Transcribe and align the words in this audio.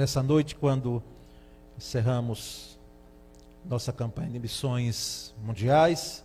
nessa 0.00 0.22
noite, 0.22 0.54
quando 0.54 1.02
encerramos 1.76 2.78
nossa 3.66 3.92
campanha 3.92 4.30
de 4.30 4.38
missões 4.38 5.34
mundiais, 5.44 6.24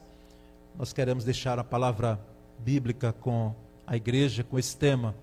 nós 0.80 0.94
queremos 0.94 1.26
deixar 1.26 1.60
a 1.60 1.64
palavra 1.64 2.18
bíblica 2.58 3.12
com 3.12 3.54
a 3.86 3.98
igreja, 3.98 4.46
com 4.46 4.58
esse 4.58 4.78
tema. 4.78 5.14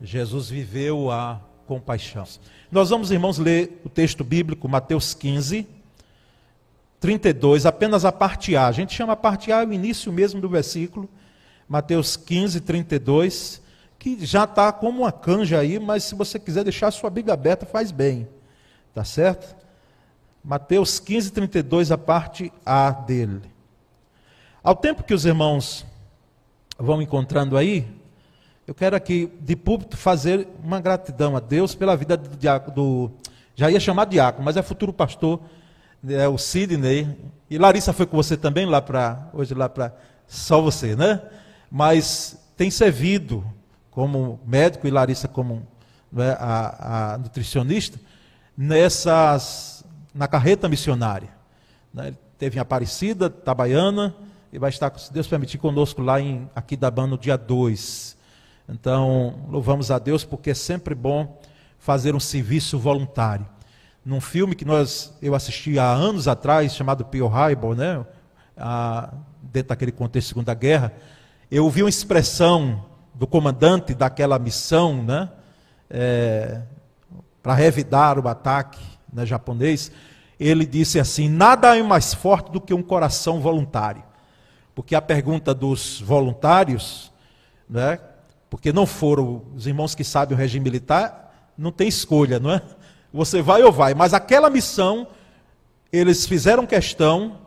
Jesus 0.00 0.48
viveu 0.48 1.10
a 1.10 1.42
compaixão. 1.66 2.24
Nós 2.72 2.88
vamos, 2.88 3.10
irmãos, 3.10 3.36
ler 3.36 3.82
o 3.84 3.90
texto 3.90 4.24
bíblico, 4.24 4.66
Mateus 4.66 5.12
15, 5.12 5.68
32, 6.98 7.66
apenas 7.66 8.06
a 8.06 8.10
parte 8.10 8.56
A. 8.56 8.66
A 8.66 8.72
gente 8.72 8.94
chama 8.94 9.12
a 9.12 9.16
parte 9.16 9.52
A 9.52 9.62
o 9.62 9.70
início 9.74 10.10
mesmo 10.10 10.40
do 10.40 10.48
versículo, 10.48 11.06
Mateus 11.68 12.16
15, 12.16 12.62
32 12.62 13.62
que 14.04 14.22
já 14.22 14.44
está 14.44 14.70
como 14.70 15.00
uma 15.00 15.10
canja 15.10 15.58
aí, 15.58 15.78
mas 15.78 16.04
se 16.04 16.14
você 16.14 16.38
quiser 16.38 16.62
deixar 16.62 16.88
a 16.88 16.90
sua 16.90 17.08
Bíblia 17.08 17.32
aberta, 17.32 17.64
faz 17.64 17.90
bem. 17.90 18.28
Tá 18.92 19.02
certo? 19.02 19.56
Mateus 20.44 21.00
15, 21.00 21.32
32, 21.32 21.90
a 21.90 21.96
parte 21.96 22.52
A 22.66 22.90
dele. 22.90 23.50
Ao 24.62 24.76
tempo 24.76 25.02
que 25.02 25.14
os 25.14 25.24
irmãos 25.24 25.86
vão 26.78 27.00
encontrando 27.00 27.56
aí, 27.56 27.90
eu 28.66 28.74
quero 28.74 28.94
aqui, 28.94 29.32
de 29.40 29.56
púlpito, 29.56 29.96
fazer 29.96 30.48
uma 30.62 30.82
gratidão 30.82 31.34
a 31.34 31.40
Deus 31.40 31.74
pela 31.74 31.96
vida 31.96 32.14
do, 32.14 32.36
diácono, 32.36 32.74
do 32.74 33.10
já 33.56 33.70
ia 33.70 33.80
chamar 33.80 34.04
diácono, 34.04 34.44
mas 34.44 34.58
é 34.58 34.62
futuro 34.62 34.92
pastor, 34.92 35.40
é 36.06 36.28
o 36.28 36.36
Sidney. 36.36 37.08
E 37.48 37.56
Larissa 37.56 37.94
foi 37.94 38.04
com 38.04 38.18
você 38.18 38.36
também 38.36 38.66
lá 38.66 38.82
para, 38.82 39.30
hoje 39.32 39.54
lá 39.54 39.66
para, 39.66 39.96
só 40.26 40.60
você, 40.60 40.94
né? 40.94 41.22
Mas 41.70 42.36
tem 42.54 42.70
servido 42.70 43.42
como 43.94 44.40
médico 44.44 44.88
e 44.88 44.90
Larissa 44.90 45.28
como 45.28 45.66
né, 46.10 46.36
a, 46.38 47.12
a, 47.14 47.18
nutricionista, 47.18 47.98
nessas, 48.56 49.84
na 50.12 50.26
carreta 50.26 50.68
missionária. 50.68 51.28
Né? 51.92 52.08
Ele 52.08 52.18
teve 52.36 52.56
em 52.56 52.60
Aparecida, 52.60 53.30
Tabaiana, 53.30 54.12
e 54.52 54.58
vai 54.58 54.70
estar, 54.70 54.96
se 54.98 55.12
Deus 55.12 55.28
permitir, 55.28 55.58
conosco 55.58 56.02
lá 56.02 56.20
em 56.20 56.50
Aquidabã 56.56 57.06
no 57.06 57.16
dia 57.16 57.38
2. 57.38 58.16
Então, 58.68 59.46
louvamos 59.48 59.90
a 59.92 59.98
Deus 59.98 60.24
porque 60.24 60.50
é 60.50 60.54
sempre 60.54 60.94
bom 60.94 61.40
fazer 61.78 62.16
um 62.16 62.20
serviço 62.20 62.78
voluntário. 62.78 63.46
Num 64.04 64.20
filme 64.20 64.56
que 64.56 64.64
nós, 64.64 65.16
eu 65.22 65.34
assisti 65.34 65.78
há 65.78 65.88
anos 65.88 66.26
atrás, 66.26 66.74
chamado 66.74 67.04
Pearl 67.04 67.28
Harbor, 67.28 67.76
né? 67.76 68.04
Dentro 69.42 69.68
daquele 69.68 69.92
contexto 69.92 70.28
da 70.28 70.30
Segunda 70.30 70.54
Guerra, 70.54 70.92
eu 71.50 71.64
ouvi 71.64 71.82
uma 71.82 71.88
expressão 71.88 72.84
do 73.14 73.26
comandante 73.26 73.94
daquela 73.94 74.38
missão, 74.38 75.02
né, 75.02 75.30
é, 75.88 76.60
para 77.42 77.54
revidar 77.54 78.18
o 78.18 78.26
ataque 78.28 78.80
né, 79.12 79.24
japonês, 79.24 79.92
ele 80.38 80.66
disse 80.66 80.98
assim: 80.98 81.28
nada 81.28 81.76
é 81.78 81.82
mais 81.82 82.12
forte 82.12 82.50
do 82.50 82.60
que 82.60 82.74
um 82.74 82.82
coração 82.82 83.40
voluntário. 83.40 84.02
Porque 84.74 84.96
a 84.96 85.00
pergunta 85.00 85.54
dos 85.54 86.00
voluntários, 86.00 87.12
né, 87.70 88.00
porque 88.50 88.72
não 88.72 88.86
foram 88.86 89.42
os 89.54 89.66
irmãos 89.66 89.94
que 89.94 90.02
sabem 90.02 90.36
o 90.36 90.38
regime 90.38 90.64
militar, 90.64 91.52
não 91.56 91.70
tem 91.70 91.86
escolha, 91.86 92.40
não 92.40 92.50
é? 92.50 92.62
Você 93.12 93.40
vai 93.40 93.62
ou 93.62 93.70
vai, 93.70 93.94
mas 93.94 94.12
aquela 94.12 94.50
missão, 94.50 95.06
eles 95.92 96.26
fizeram 96.26 96.66
questão, 96.66 97.38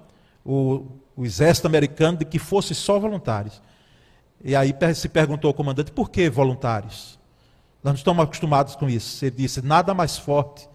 o, 0.45 0.85
o 1.15 1.25
exército 1.25 1.67
americano, 1.67 2.19
de 2.19 2.25
que 2.25 2.39
fosse 2.39 2.73
só 2.73 2.97
voluntários. 2.97 3.61
E 4.43 4.55
aí 4.55 4.73
se 4.95 5.09
perguntou 5.09 5.49
ao 5.49 5.53
comandante, 5.53 5.91
por 5.91 6.09
que 6.09 6.29
voluntários? 6.29 7.17
Nós 7.83 7.93
não 7.93 7.97
estamos 7.97 8.23
acostumados 8.23 8.75
com 8.75 8.89
isso. 8.89 9.23
Ele 9.25 9.35
disse, 9.35 9.61
nada 9.61 9.93
mais 9.93 10.17
forte 10.17 10.67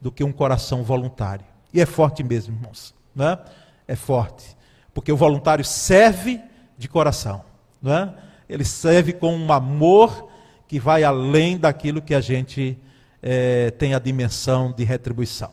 do 0.00 0.10
que 0.10 0.24
um 0.24 0.32
coração 0.32 0.82
voluntário. 0.82 1.44
E 1.72 1.80
é 1.80 1.86
forte 1.86 2.22
mesmo, 2.22 2.54
irmãos. 2.54 2.94
Não 3.14 3.28
é? 3.28 3.96
forte. 3.96 4.56
Porque 4.94 5.10
o 5.10 5.16
voluntário 5.16 5.64
serve 5.64 6.40
de 6.78 6.88
coração. 6.88 7.44
Não 7.82 7.92
é? 7.92 8.14
Ele 8.48 8.64
serve 8.64 9.12
com 9.12 9.34
um 9.36 9.52
amor 9.52 10.30
que 10.68 10.78
vai 10.78 11.02
além 11.02 11.58
daquilo 11.58 12.00
que 12.00 12.14
a 12.14 12.20
gente 12.20 12.78
é, 13.22 13.70
tem 13.72 13.94
a 13.94 13.98
dimensão 13.98 14.72
de 14.72 14.84
retribuição. 14.84 15.50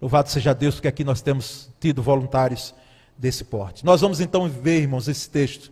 Louvado 0.00 0.30
seja 0.30 0.54
Deus, 0.54 0.76
porque 0.76 0.88
aqui 0.88 1.04
nós 1.04 1.20
temos 1.20 1.70
tido 1.78 2.02
voluntários 2.02 2.74
desse 3.16 3.44
porte. 3.44 3.84
Nós 3.84 4.00
vamos 4.00 4.20
então 4.20 4.48
ver, 4.48 4.80
irmãos, 4.80 5.08
esse 5.08 5.28
texto 5.28 5.70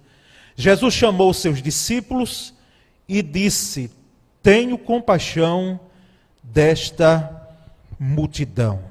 Jesus 0.57 0.95
chamou 0.95 1.33
seus 1.33 1.63
discípulos 1.63 2.55
e 3.09 3.23
disse: 3.23 3.91
Tenho 4.43 4.77
compaixão 4.79 5.81
desta 6.43 7.49
multidão. 7.99 8.83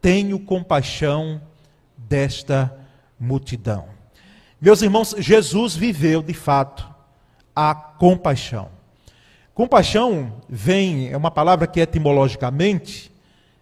Tenho 0.00 0.38
compaixão 0.38 1.40
desta 1.96 2.72
multidão. 3.18 3.86
Meus 4.60 4.82
irmãos, 4.82 5.14
Jesus 5.18 5.76
viveu 5.76 6.22
de 6.22 6.34
fato 6.34 6.88
a 7.54 7.74
compaixão. 7.74 8.70
Compaixão 9.54 10.40
vem, 10.48 11.10
é 11.10 11.16
uma 11.16 11.30
palavra 11.30 11.66
que 11.66 11.80
etimologicamente 11.80 13.12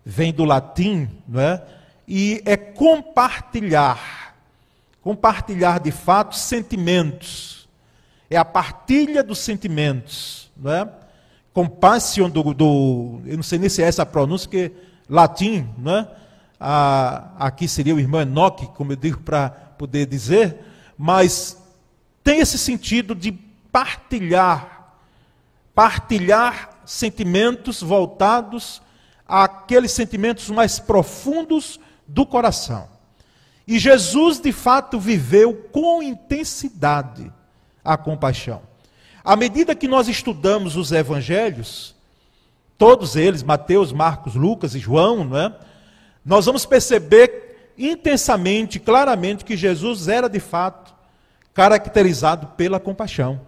vem 0.04 0.32
do 0.32 0.44
latim, 0.44 1.08
não 1.26 1.40
é? 1.40 1.62
E 2.06 2.42
é 2.44 2.56
compartilhar 2.56 4.15
compartilhar 5.06 5.78
de 5.78 5.92
fato 5.92 6.34
sentimentos. 6.34 7.68
É 8.28 8.36
a 8.36 8.44
partilha 8.44 9.22
dos 9.22 9.38
sentimentos. 9.38 10.50
Não 10.56 10.72
é? 10.72 10.88
Compassion 11.52 12.28
do, 12.28 12.52
do. 12.52 13.20
Eu 13.24 13.36
não 13.36 13.42
sei 13.44 13.56
nem 13.60 13.68
se 13.68 13.84
é 13.84 13.86
essa 13.86 14.02
a 14.02 14.06
pronúncia, 14.06 14.50
que 14.50 14.72
latim, 15.08 15.72
não 15.78 15.94
é? 15.98 16.10
Ah, 16.58 17.30
aqui 17.38 17.68
seria 17.68 17.94
o 17.94 18.00
irmão 18.00 18.20
Enoque, 18.20 18.66
como 18.74 18.90
eu 18.90 18.96
digo 18.96 19.20
para 19.20 19.48
poder 19.48 20.06
dizer, 20.06 20.58
mas 20.98 21.56
tem 22.24 22.40
esse 22.40 22.58
sentido 22.58 23.14
de 23.14 23.30
partilhar, 23.70 24.92
partilhar 25.72 26.80
sentimentos 26.84 27.80
voltados 27.80 28.82
àqueles 29.24 29.92
sentimentos 29.92 30.50
mais 30.50 30.80
profundos 30.80 31.78
do 32.08 32.26
coração. 32.26 32.95
E 33.66 33.78
Jesus, 33.78 34.38
de 34.38 34.52
fato, 34.52 35.00
viveu 35.00 35.54
com 35.72 36.02
intensidade 36.02 37.32
a 37.84 37.96
compaixão. 37.96 38.62
À 39.24 39.34
medida 39.34 39.74
que 39.74 39.88
nós 39.88 40.06
estudamos 40.06 40.76
os 40.76 40.92
evangelhos, 40.92 41.94
todos 42.78 43.16
eles, 43.16 43.42
Mateus, 43.42 43.92
Marcos, 43.92 44.36
Lucas 44.36 44.74
e 44.74 44.78
João, 44.78 45.24
não 45.24 45.38
é? 45.38 45.54
nós 46.24 46.46
vamos 46.46 46.64
perceber 46.64 47.72
intensamente, 47.76 48.78
claramente, 48.78 49.44
que 49.44 49.56
Jesus 49.56 50.06
era, 50.08 50.28
de 50.28 50.40
fato, 50.40 50.94
caracterizado 51.52 52.48
pela 52.48 52.78
compaixão. 52.78 53.40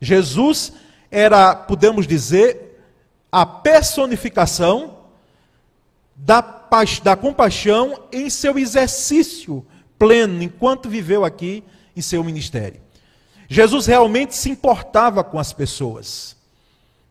Jesus 0.00 0.72
era, 1.10 1.54
podemos 1.54 2.06
dizer, 2.06 2.80
a 3.30 3.46
personificação 3.46 4.96
da 6.14 6.42
da 7.02 7.16
compaixão 7.16 7.98
em 8.12 8.28
seu 8.28 8.58
exercício 8.58 9.64
pleno, 9.98 10.42
enquanto 10.42 10.88
viveu 10.88 11.24
aqui 11.24 11.64
em 11.96 12.00
seu 12.00 12.22
ministério. 12.22 12.80
Jesus 13.48 13.86
realmente 13.86 14.34
se 14.34 14.50
importava 14.50 15.22
com 15.22 15.38
as 15.38 15.52
pessoas. 15.52 16.36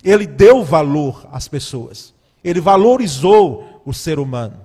Ele 0.04 0.28
deu 0.28 0.64
valor 0.64 1.28
às 1.32 1.48
pessoas. 1.48 2.14
Ele 2.44 2.60
valorizou 2.60 3.82
o 3.86 3.94
ser 3.94 4.20
humano. 4.20 4.60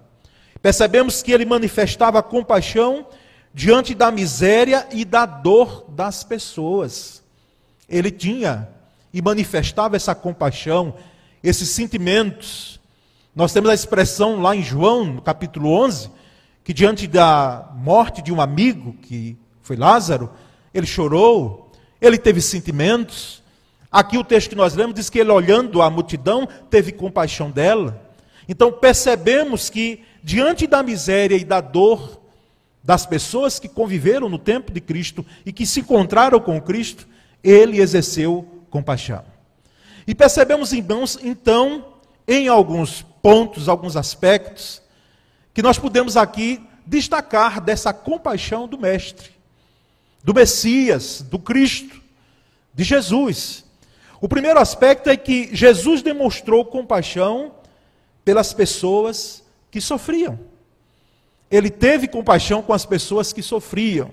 Percebemos 0.61 1.23
que 1.23 1.33
ele 1.33 1.45
manifestava 1.45 2.23
compaixão 2.23 3.07
diante 3.55 3.95
da 3.95 4.11
miséria 4.11 4.87
e 4.93 5.05
da 5.05 5.25
dor 5.25 5.87
das 5.89 6.23
pessoas. 6.23 7.23
Ele 7.89 8.11
tinha 8.11 8.69
e 9.13 9.23
manifestava 9.23 9.97
essa 9.97 10.15
compaixão, 10.15 10.95
esses 11.43 11.69
sentimentos 11.69 12.80
nós 13.35 13.53
temos 13.53 13.71
a 13.71 13.75
expressão 13.75 14.41
lá 14.41 14.57
em 14.57 14.63
João, 14.63 15.05
no 15.05 15.23
capítulo 15.23 15.71
11, 15.71 16.11
que 16.65 16.75
diante 16.75 17.07
da 17.07 17.71
morte 17.77 18.21
de 18.21 18.33
um 18.33 18.41
amigo, 18.41 18.95
que 19.03 19.37
foi 19.63 19.77
Lázaro, 19.77 20.31
ele 20.75 20.87
chorou, 20.87 21.71
ele 22.01 22.19
teve 22.19 22.41
sentimentos. 22.41 23.41
Aqui 23.91 24.19
o 24.19 24.25
texto 24.25 24.51
que 24.51 24.57
nós 24.57 24.75
lemos 24.75 24.95
diz 24.97 25.09
que 25.09 25.21
ele, 25.21 25.31
olhando 25.31 25.81
a 25.81 25.89
multidão, 25.89 26.49
teve 26.69 26.91
compaixão 26.91 27.51
dela. 27.51 28.03
Então 28.49 28.73
percebemos 28.73 29.71
que, 29.71 30.03
diante 30.25 30.67
da 30.67 30.83
miséria 30.83 31.37
e 31.37 31.45
da 31.45 31.61
dor 31.61 32.21
das 32.83 33.07
pessoas 33.07 33.61
que 33.61 33.69
conviveram 33.69 34.29
no 34.29 34.39
tempo 34.39 34.73
de 34.73 34.81
Cristo 34.81 35.25
e 35.47 35.53
que 35.53 35.65
se 35.65 35.81
encontraram 35.81 36.41
com 36.41 36.61
Cristo, 36.61 37.07
ele 37.45 37.81
exerceu 37.81 38.65
compaixão. 38.71 39.23
E 40.05 40.15
percebemos, 40.17 40.73
irmãos, 40.73 41.17
então, 41.23 41.85
em 42.31 42.47
alguns 42.47 43.03
pontos, 43.03 43.69
alguns 43.69 43.97
aspectos, 43.97 44.81
que 45.53 45.61
nós 45.61 45.81
podemos 45.81 46.17
aqui 46.17 46.65
destacar 46.87 47.61
dessa 47.61 47.93
compaixão 47.93 48.69
do 48.69 48.79
Mestre, 48.79 49.33
do 50.23 50.33
Messias, 50.33 51.23
do 51.23 51.41
Cristo, 51.41 52.01
de 52.73 52.85
Jesus. 52.85 53.65
O 54.21 54.29
primeiro 54.29 54.61
aspecto 54.61 55.11
é 55.11 55.17
que 55.17 55.51
Jesus 55.53 56.03
demonstrou 56.03 56.65
compaixão 56.65 57.53
pelas 58.25 58.53
pessoas 58.53 59.43
que 59.69 59.81
sofriam. 59.81 60.39
Ele 61.51 61.69
teve 61.69 62.07
compaixão 62.07 62.63
com 62.63 62.73
as 62.73 62.87
pessoas 62.87 63.33
que 63.33 63.43
sofriam. 63.43 64.13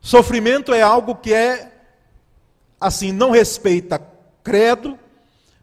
Sofrimento 0.00 0.72
é 0.72 0.80
algo 0.80 1.14
que 1.14 1.34
é 1.34 1.70
assim, 2.80 3.12
não 3.12 3.30
respeita 3.30 4.00
credo, 4.42 4.98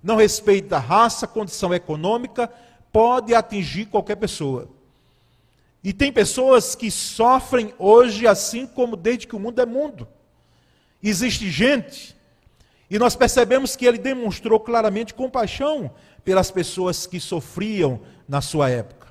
não 0.03 0.17
respeita 0.17 0.77
raça, 0.77 1.25
condição 1.25 1.73
econômica, 1.73 2.51
pode 2.91 3.33
atingir 3.33 3.85
qualquer 3.85 4.17
pessoa. 4.17 4.67
E 5.83 5.93
tem 5.93 6.11
pessoas 6.11 6.75
que 6.75 6.91
sofrem 6.91 7.73
hoje 7.79 8.27
assim 8.27 8.67
como 8.67 8.95
desde 8.95 9.25
que 9.27 9.35
o 9.35 9.39
mundo 9.39 9.61
é 9.61 9.65
mundo. 9.65 10.07
Existe 11.01 11.49
gente, 11.49 12.15
e 12.89 12.99
nós 12.99 13.15
percebemos 13.15 13.75
que 13.75 13.85
ele 13.85 13.97
demonstrou 13.97 14.59
claramente 14.59 15.13
compaixão 15.13 15.91
pelas 16.23 16.51
pessoas 16.51 17.07
que 17.07 17.19
sofriam 17.19 17.99
na 18.27 18.39
sua 18.39 18.69
época. 18.69 19.07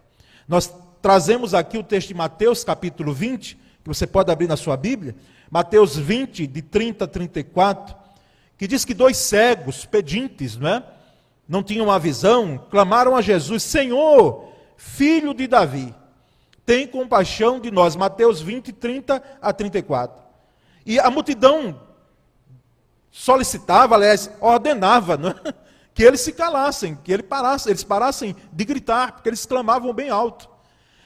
Nós 0.46 0.72
trazemos 1.02 1.52
aqui 1.52 1.76
o 1.76 1.82
texto 1.82 2.08
de 2.08 2.14
Mateus, 2.14 2.64
capítulo 2.64 3.12
20, 3.12 3.56
que 3.82 3.88
você 3.88 4.06
pode 4.06 4.30
abrir 4.30 4.46
na 4.46 4.56
sua 4.56 4.76
Bíblia, 4.76 5.14
Mateus 5.50 5.96
20, 5.96 6.46
de 6.46 6.62
30 6.62 7.04
a 7.04 7.08
34, 7.08 7.94
que 8.62 8.68
diz 8.68 8.84
que 8.84 8.94
dois 8.94 9.16
cegos, 9.16 9.84
pedintes, 9.84 10.56
não 10.56 10.68
é? 10.68 10.84
Não 11.48 11.64
tinham 11.64 11.86
uma 11.86 11.98
visão, 11.98 12.64
clamaram 12.70 13.16
a 13.16 13.20
Jesus: 13.20 13.64
Senhor, 13.64 14.52
filho 14.76 15.34
de 15.34 15.48
Davi, 15.48 15.92
tem 16.64 16.86
compaixão 16.86 17.58
de 17.58 17.72
nós. 17.72 17.96
Mateus 17.96 18.40
20, 18.40 18.72
30 18.72 19.20
a 19.42 19.52
34. 19.52 20.16
E 20.86 21.00
a 21.00 21.10
multidão 21.10 21.80
solicitava, 23.10 23.96
aliás, 23.96 24.30
ordenava, 24.40 25.16
não 25.16 25.30
é? 25.30 25.34
que 25.92 26.04
eles 26.04 26.20
se 26.20 26.32
calassem, 26.32 26.96
que 27.02 27.12
eles 27.12 27.26
parassem, 27.26 27.68
eles 27.68 27.82
parassem 27.82 28.36
de 28.52 28.64
gritar, 28.64 29.10
porque 29.10 29.28
eles 29.28 29.44
clamavam 29.44 29.92
bem 29.92 30.08
alto. 30.08 30.48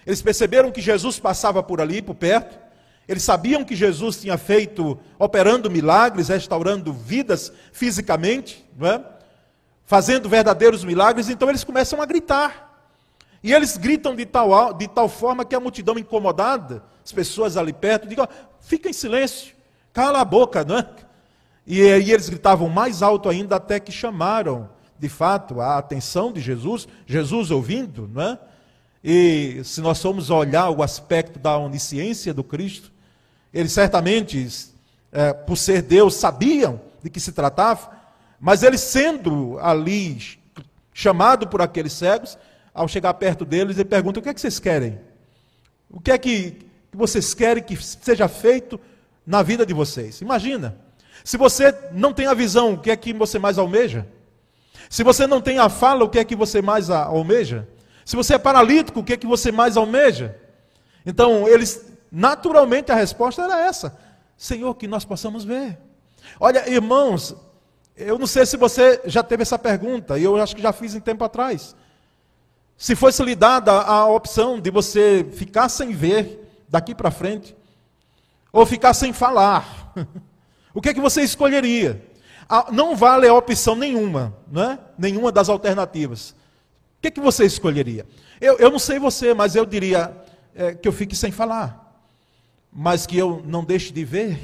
Eles 0.04 0.20
perceberam 0.20 0.70
que 0.70 0.82
Jesus 0.82 1.18
passava 1.18 1.62
por 1.62 1.80
ali, 1.80 2.02
por 2.02 2.16
perto. 2.16 2.65
Eles 3.08 3.22
sabiam 3.22 3.64
que 3.64 3.76
Jesus 3.76 4.20
tinha 4.20 4.36
feito, 4.36 4.98
operando 5.18 5.70
milagres, 5.70 6.28
restaurando 6.28 6.92
vidas 6.92 7.52
fisicamente, 7.72 8.64
é? 8.80 9.00
fazendo 9.84 10.28
verdadeiros 10.28 10.84
milagres, 10.84 11.28
então 11.28 11.48
eles 11.48 11.62
começam 11.62 12.02
a 12.02 12.06
gritar. 12.06 12.66
E 13.42 13.52
eles 13.52 13.76
gritam 13.76 14.16
de 14.16 14.26
tal, 14.26 14.72
de 14.72 14.88
tal 14.88 15.08
forma 15.08 15.44
que 15.44 15.54
a 15.54 15.60
multidão 15.60 15.96
incomodada, 15.96 16.82
as 17.04 17.12
pessoas 17.12 17.56
ali 17.56 17.72
perto, 17.72 18.08
digam: 18.08 18.26
fica 18.60 18.88
em 18.88 18.92
silêncio, 18.92 19.54
cala 19.92 20.20
a 20.20 20.24
boca, 20.24 20.64
não 20.64 20.78
é? 20.78 20.88
E 21.64 21.80
aí 21.82 22.10
eles 22.10 22.28
gritavam 22.28 22.68
mais 22.68 23.02
alto 23.02 23.28
ainda 23.28 23.56
até 23.56 23.78
que 23.78 23.92
chamaram, 23.92 24.68
de 24.98 25.08
fato, 25.08 25.60
a 25.60 25.78
atenção 25.78 26.32
de 26.32 26.40
Jesus, 26.40 26.88
Jesus 27.06 27.52
ouvindo, 27.52 28.08
não 28.12 28.22
é? 28.22 28.38
E 29.02 29.60
se 29.62 29.80
nós 29.80 30.02
formos 30.02 30.30
olhar 30.30 30.70
o 30.70 30.82
aspecto 30.82 31.38
da 31.38 31.56
onisciência 31.56 32.34
do 32.34 32.42
Cristo, 32.42 32.90
eles 33.56 33.72
certamente, 33.72 34.48
é, 35.10 35.32
por 35.32 35.56
ser 35.56 35.82
Deus, 35.82 36.14
sabiam 36.14 36.80
de 37.02 37.08
que 37.08 37.18
se 37.18 37.32
tratava, 37.32 37.90
mas 38.38 38.62
ele 38.62 38.76
sendo 38.76 39.58
ali 39.60 40.38
chamado 40.92 41.46
por 41.48 41.62
aqueles 41.62 41.92
cegos, 41.92 42.36
ao 42.74 42.86
chegar 42.86 43.14
perto 43.14 43.44
deles, 43.44 43.76
ele 43.76 43.88
pergunta: 43.88 44.20
o 44.20 44.22
que 44.22 44.28
é 44.28 44.34
que 44.34 44.40
vocês 44.40 44.58
querem? 44.58 45.00
O 45.90 46.00
que 46.00 46.10
é 46.10 46.18
que 46.18 46.66
vocês 46.92 47.32
querem 47.32 47.62
que 47.62 47.76
seja 47.76 48.28
feito 48.28 48.78
na 49.26 49.42
vida 49.42 49.64
de 49.64 49.72
vocês? 49.72 50.20
Imagina, 50.20 50.76
se 51.24 51.38
você 51.38 51.74
não 51.92 52.12
tem 52.12 52.26
a 52.26 52.34
visão, 52.34 52.74
o 52.74 52.78
que 52.78 52.90
é 52.90 52.96
que 52.96 53.14
você 53.14 53.38
mais 53.38 53.56
almeja? 53.56 54.06
Se 54.90 55.02
você 55.02 55.26
não 55.26 55.40
tem 55.40 55.58
a 55.58 55.68
fala, 55.68 56.04
o 56.04 56.08
que 56.08 56.18
é 56.18 56.24
que 56.24 56.36
você 56.36 56.60
mais 56.60 56.90
almeja? 56.90 57.66
Se 58.04 58.14
você 58.14 58.34
é 58.34 58.38
paralítico, 58.38 59.00
o 59.00 59.04
que 59.04 59.14
é 59.14 59.16
que 59.16 59.26
você 59.26 59.50
mais 59.50 59.76
almeja? 59.76 60.36
Então, 61.04 61.48
eles, 61.48 61.86
naturalmente, 62.10 62.92
a 62.92 62.94
resposta 62.94 63.42
era 63.42 63.66
essa: 63.66 63.98
Senhor, 64.36 64.74
que 64.74 64.86
nós 64.86 65.04
possamos 65.04 65.44
ver. 65.44 65.78
Olha, 66.40 66.68
irmãos, 66.68 67.34
eu 67.96 68.18
não 68.18 68.26
sei 68.26 68.44
se 68.46 68.56
você 68.56 69.00
já 69.04 69.22
teve 69.22 69.42
essa 69.42 69.58
pergunta, 69.58 70.18
e 70.18 70.24
eu 70.24 70.36
acho 70.36 70.54
que 70.54 70.62
já 70.62 70.72
fiz 70.72 70.94
em 70.94 71.00
tempo 71.00 71.24
atrás. 71.24 71.74
Se 72.76 72.94
fosse 72.94 73.22
lhe 73.22 73.34
dada 73.34 73.72
a 73.72 74.06
opção 74.06 74.60
de 74.60 74.70
você 74.70 75.26
ficar 75.32 75.68
sem 75.68 75.92
ver 75.92 76.64
daqui 76.68 76.94
para 76.94 77.10
frente, 77.10 77.56
ou 78.52 78.66
ficar 78.66 78.92
sem 78.92 79.12
falar, 79.12 79.94
o 80.74 80.80
que 80.80 80.90
é 80.90 80.94
que 80.94 81.00
você 81.00 81.22
escolheria? 81.22 82.04
Não 82.72 82.94
vale 82.94 83.26
a 83.26 83.34
opção 83.34 83.74
nenhuma, 83.74 84.36
não 84.50 84.62
é? 84.62 84.78
nenhuma 84.98 85.32
das 85.32 85.48
alternativas 85.48 86.34
que, 87.06 87.10
que 87.12 87.20
você 87.20 87.44
escolheria? 87.44 88.06
Eu, 88.40 88.58
eu 88.58 88.70
não 88.70 88.78
sei 88.78 88.98
você, 88.98 89.32
mas 89.32 89.54
eu 89.54 89.64
diria 89.64 90.14
é, 90.54 90.74
que 90.74 90.86
eu 90.86 90.92
fique 90.92 91.14
sem 91.14 91.30
falar, 91.30 91.85
mas 92.78 93.06
que 93.06 93.16
eu 93.16 93.42
não 93.46 93.64
deixe 93.64 93.90
de 93.90 94.04
ver, 94.04 94.38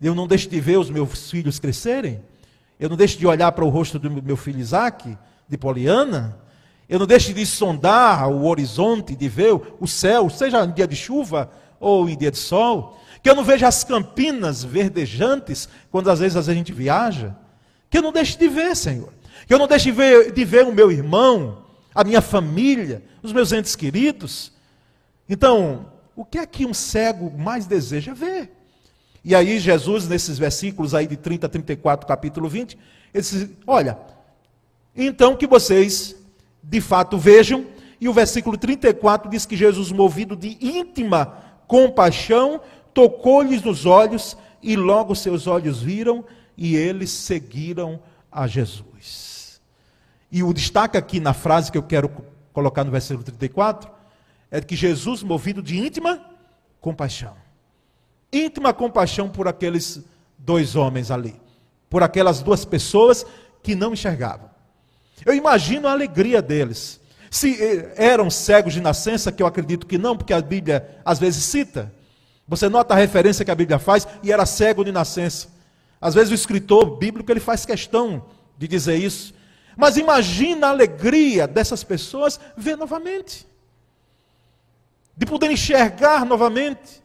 eu 0.00 0.14
não 0.14 0.28
deixe 0.28 0.48
de 0.48 0.60
ver 0.60 0.78
os 0.78 0.88
meus 0.88 1.28
filhos 1.28 1.58
crescerem, 1.58 2.22
eu 2.78 2.88
não 2.88 2.96
deixe 2.96 3.18
de 3.18 3.26
olhar 3.26 3.50
para 3.50 3.64
o 3.64 3.68
rosto 3.68 3.98
do 3.98 4.08
meu 4.22 4.36
filho 4.36 4.60
Isaac, 4.60 5.18
de 5.48 5.58
Poliana, 5.58 6.38
eu 6.88 7.00
não 7.00 7.06
deixe 7.06 7.32
de 7.32 7.44
sondar 7.44 8.28
o 8.30 8.46
horizonte, 8.46 9.16
de 9.16 9.28
ver 9.28 9.60
o 9.80 9.88
céu, 9.88 10.30
seja 10.30 10.64
em 10.64 10.70
dia 10.70 10.86
de 10.86 10.94
chuva 10.94 11.50
ou 11.80 12.08
em 12.08 12.16
dia 12.16 12.30
de 12.30 12.38
sol, 12.38 12.96
que 13.20 13.28
eu 13.28 13.34
não 13.34 13.42
veja 13.42 13.66
as 13.66 13.82
campinas 13.82 14.62
verdejantes 14.62 15.68
quando 15.90 16.08
às 16.08 16.20
vezes 16.20 16.48
a 16.48 16.54
gente 16.54 16.72
viaja, 16.72 17.34
que 17.90 17.98
eu 17.98 18.02
não 18.02 18.12
deixe 18.12 18.38
de 18.38 18.46
ver, 18.46 18.76
Senhor. 18.76 19.12
Que 19.48 19.54
eu 19.54 19.58
não 19.58 19.66
deixe 19.66 19.86
de 19.86 19.92
ver, 19.92 20.32
de 20.32 20.44
ver 20.44 20.64
o 20.64 20.72
meu 20.72 20.92
irmão, 20.92 21.64
a 21.92 22.04
minha 22.04 22.20
família, 22.20 23.02
os 23.20 23.32
meus 23.32 23.50
entes 23.50 23.74
queridos. 23.74 24.52
Então, 25.28 25.86
o 26.16 26.24
que 26.24 26.38
é 26.38 26.46
que 26.46 26.64
um 26.64 26.72
cego 26.72 27.30
mais 27.38 27.66
deseja 27.66 28.14
ver? 28.14 28.50
E 29.22 29.34
aí, 29.34 29.60
Jesus, 29.60 30.08
nesses 30.08 30.38
versículos 30.38 30.94
aí 30.94 31.06
de 31.06 31.16
30 31.16 31.46
a 31.46 31.50
34, 31.50 32.08
capítulo 32.08 32.48
20, 32.48 32.78
ele 33.12 33.22
diz: 33.22 33.48
Olha, 33.66 33.98
então 34.96 35.36
que 35.36 35.46
vocês 35.46 36.16
de 36.62 36.80
fato 36.80 37.18
vejam, 37.18 37.66
e 38.00 38.08
o 38.08 38.14
versículo 38.14 38.56
34 38.56 39.30
diz 39.30 39.44
que 39.44 39.56
Jesus, 39.56 39.92
movido 39.92 40.34
de 40.34 40.56
íntima 40.60 41.44
compaixão, 41.66 42.60
tocou-lhes 42.94 43.62
nos 43.62 43.84
olhos, 43.84 44.36
e 44.62 44.74
logo 44.74 45.14
seus 45.14 45.46
olhos 45.46 45.82
viram, 45.82 46.24
e 46.56 46.76
eles 46.76 47.10
seguiram 47.10 48.00
a 48.32 48.46
Jesus. 48.46 49.60
E 50.32 50.42
o 50.42 50.52
destaque 50.54 50.96
aqui 50.96 51.20
na 51.20 51.34
frase 51.34 51.70
que 51.70 51.78
eu 51.78 51.82
quero 51.82 52.10
colocar 52.52 52.84
no 52.84 52.90
versículo 52.90 53.22
34 53.22 53.95
é 54.50 54.60
que 54.60 54.76
Jesus, 54.76 55.22
movido 55.22 55.62
de 55.62 55.78
íntima 55.78 56.20
compaixão, 56.80 57.34
íntima 58.32 58.72
compaixão 58.72 59.28
por 59.28 59.48
aqueles 59.48 60.00
dois 60.38 60.76
homens 60.76 61.10
ali, 61.10 61.34
por 61.90 62.02
aquelas 62.02 62.42
duas 62.42 62.64
pessoas 62.64 63.24
que 63.62 63.74
não 63.74 63.92
enxergavam. 63.92 64.50
Eu 65.24 65.34
imagino 65.34 65.88
a 65.88 65.92
alegria 65.92 66.42
deles. 66.42 67.00
Se 67.30 67.60
eh, 67.60 67.94
eram 67.96 68.30
cegos 68.30 68.74
de 68.74 68.80
nascença, 68.80 69.32
que 69.32 69.42
eu 69.42 69.46
acredito 69.46 69.86
que 69.86 69.98
não, 69.98 70.16
porque 70.16 70.32
a 70.32 70.40
Bíblia 70.40 71.00
às 71.04 71.18
vezes 71.18 71.44
cita. 71.44 71.92
Você 72.46 72.68
nota 72.68 72.94
a 72.94 72.96
referência 72.96 73.44
que 73.44 73.50
a 73.50 73.54
Bíblia 73.54 73.78
faz 73.78 74.06
e 74.22 74.30
era 74.30 74.46
cego 74.46 74.84
de 74.84 74.92
nascença. 74.92 75.48
Às 76.00 76.14
vezes 76.14 76.30
o 76.30 76.34
escritor 76.34 76.96
bíblico 76.98 77.30
ele 77.32 77.40
faz 77.40 77.66
questão 77.66 78.24
de 78.56 78.68
dizer 78.68 78.96
isso. 78.96 79.34
Mas 79.76 79.96
imagina 79.96 80.68
a 80.68 80.70
alegria 80.70 81.46
dessas 81.46 81.82
pessoas 81.82 82.38
ver 82.56 82.76
novamente. 82.76 83.46
De 85.16 85.24
poder 85.24 85.50
enxergar 85.50 86.24
novamente. 86.24 87.02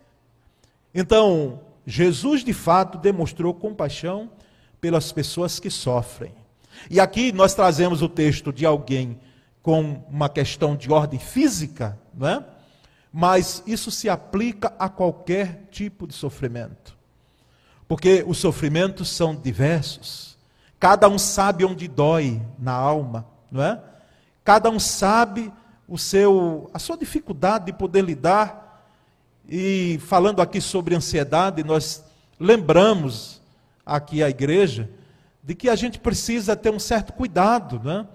Então, 0.94 1.62
Jesus 1.86 2.44
de 2.44 2.54
fato 2.54 2.98
demonstrou 2.98 3.54
compaixão 3.54 4.30
pelas 4.80 5.12
pessoas 5.12 5.60
que 5.60 5.70
sofrem. 5.70 6.34
E 6.90 7.00
aqui 7.00 7.32
nós 7.32 7.54
trazemos 7.54 8.02
o 8.02 8.10
texto 8.10 8.52
de 8.52 8.66
alguém 8.66 9.20
com 9.62 10.04
uma 10.10 10.28
questão 10.28 10.76
de 10.76 10.92
ordem 10.92 11.20
física, 11.20 11.98
não 12.14 12.28
é? 12.28 12.46
Mas 13.14 13.62
isso 13.68 13.92
se 13.92 14.10
aplica 14.10 14.74
a 14.80 14.90
qualquer 14.90 15.68
tipo 15.70 16.08
de 16.08 16.14
sofrimento. 16.14 16.98
Porque 17.88 18.24
os 18.26 18.38
sofrimentos 18.38 19.10
são 19.10 19.36
diversos. 19.36 20.38
Cada 20.80 21.08
um 21.10 21.20
sabe 21.20 21.66
onde 21.66 21.88
dói 21.88 22.42
na 22.58 22.72
alma, 22.72 23.28
não 23.52 23.62
é? 23.62 23.82
Cada 24.44 24.70
um 24.70 24.80
sabe 24.80 25.52
o 25.92 25.98
seu, 25.98 26.72
a 26.74 26.80
sua 26.80 26.96
dificuldade 26.96 27.66
de 27.66 27.74
poder 27.74 28.02
lidar. 28.02 28.88
E 29.46 30.00
falando 30.08 30.42
aqui 30.42 30.62
sobre 30.62 30.96
ansiedade, 30.96 31.66
nós 31.66 32.02
lembramos 32.40 33.42
aqui 33.86 34.24
a 34.24 34.30
igreja 34.30 34.90
de 35.44 35.54
que 35.54 35.68
a 35.70 35.76
gente 35.76 36.00
precisa 36.00 36.56
ter 36.56 36.70
um 36.70 36.80
certo 36.80 37.12
cuidado, 37.12 37.82
né? 37.84 38.08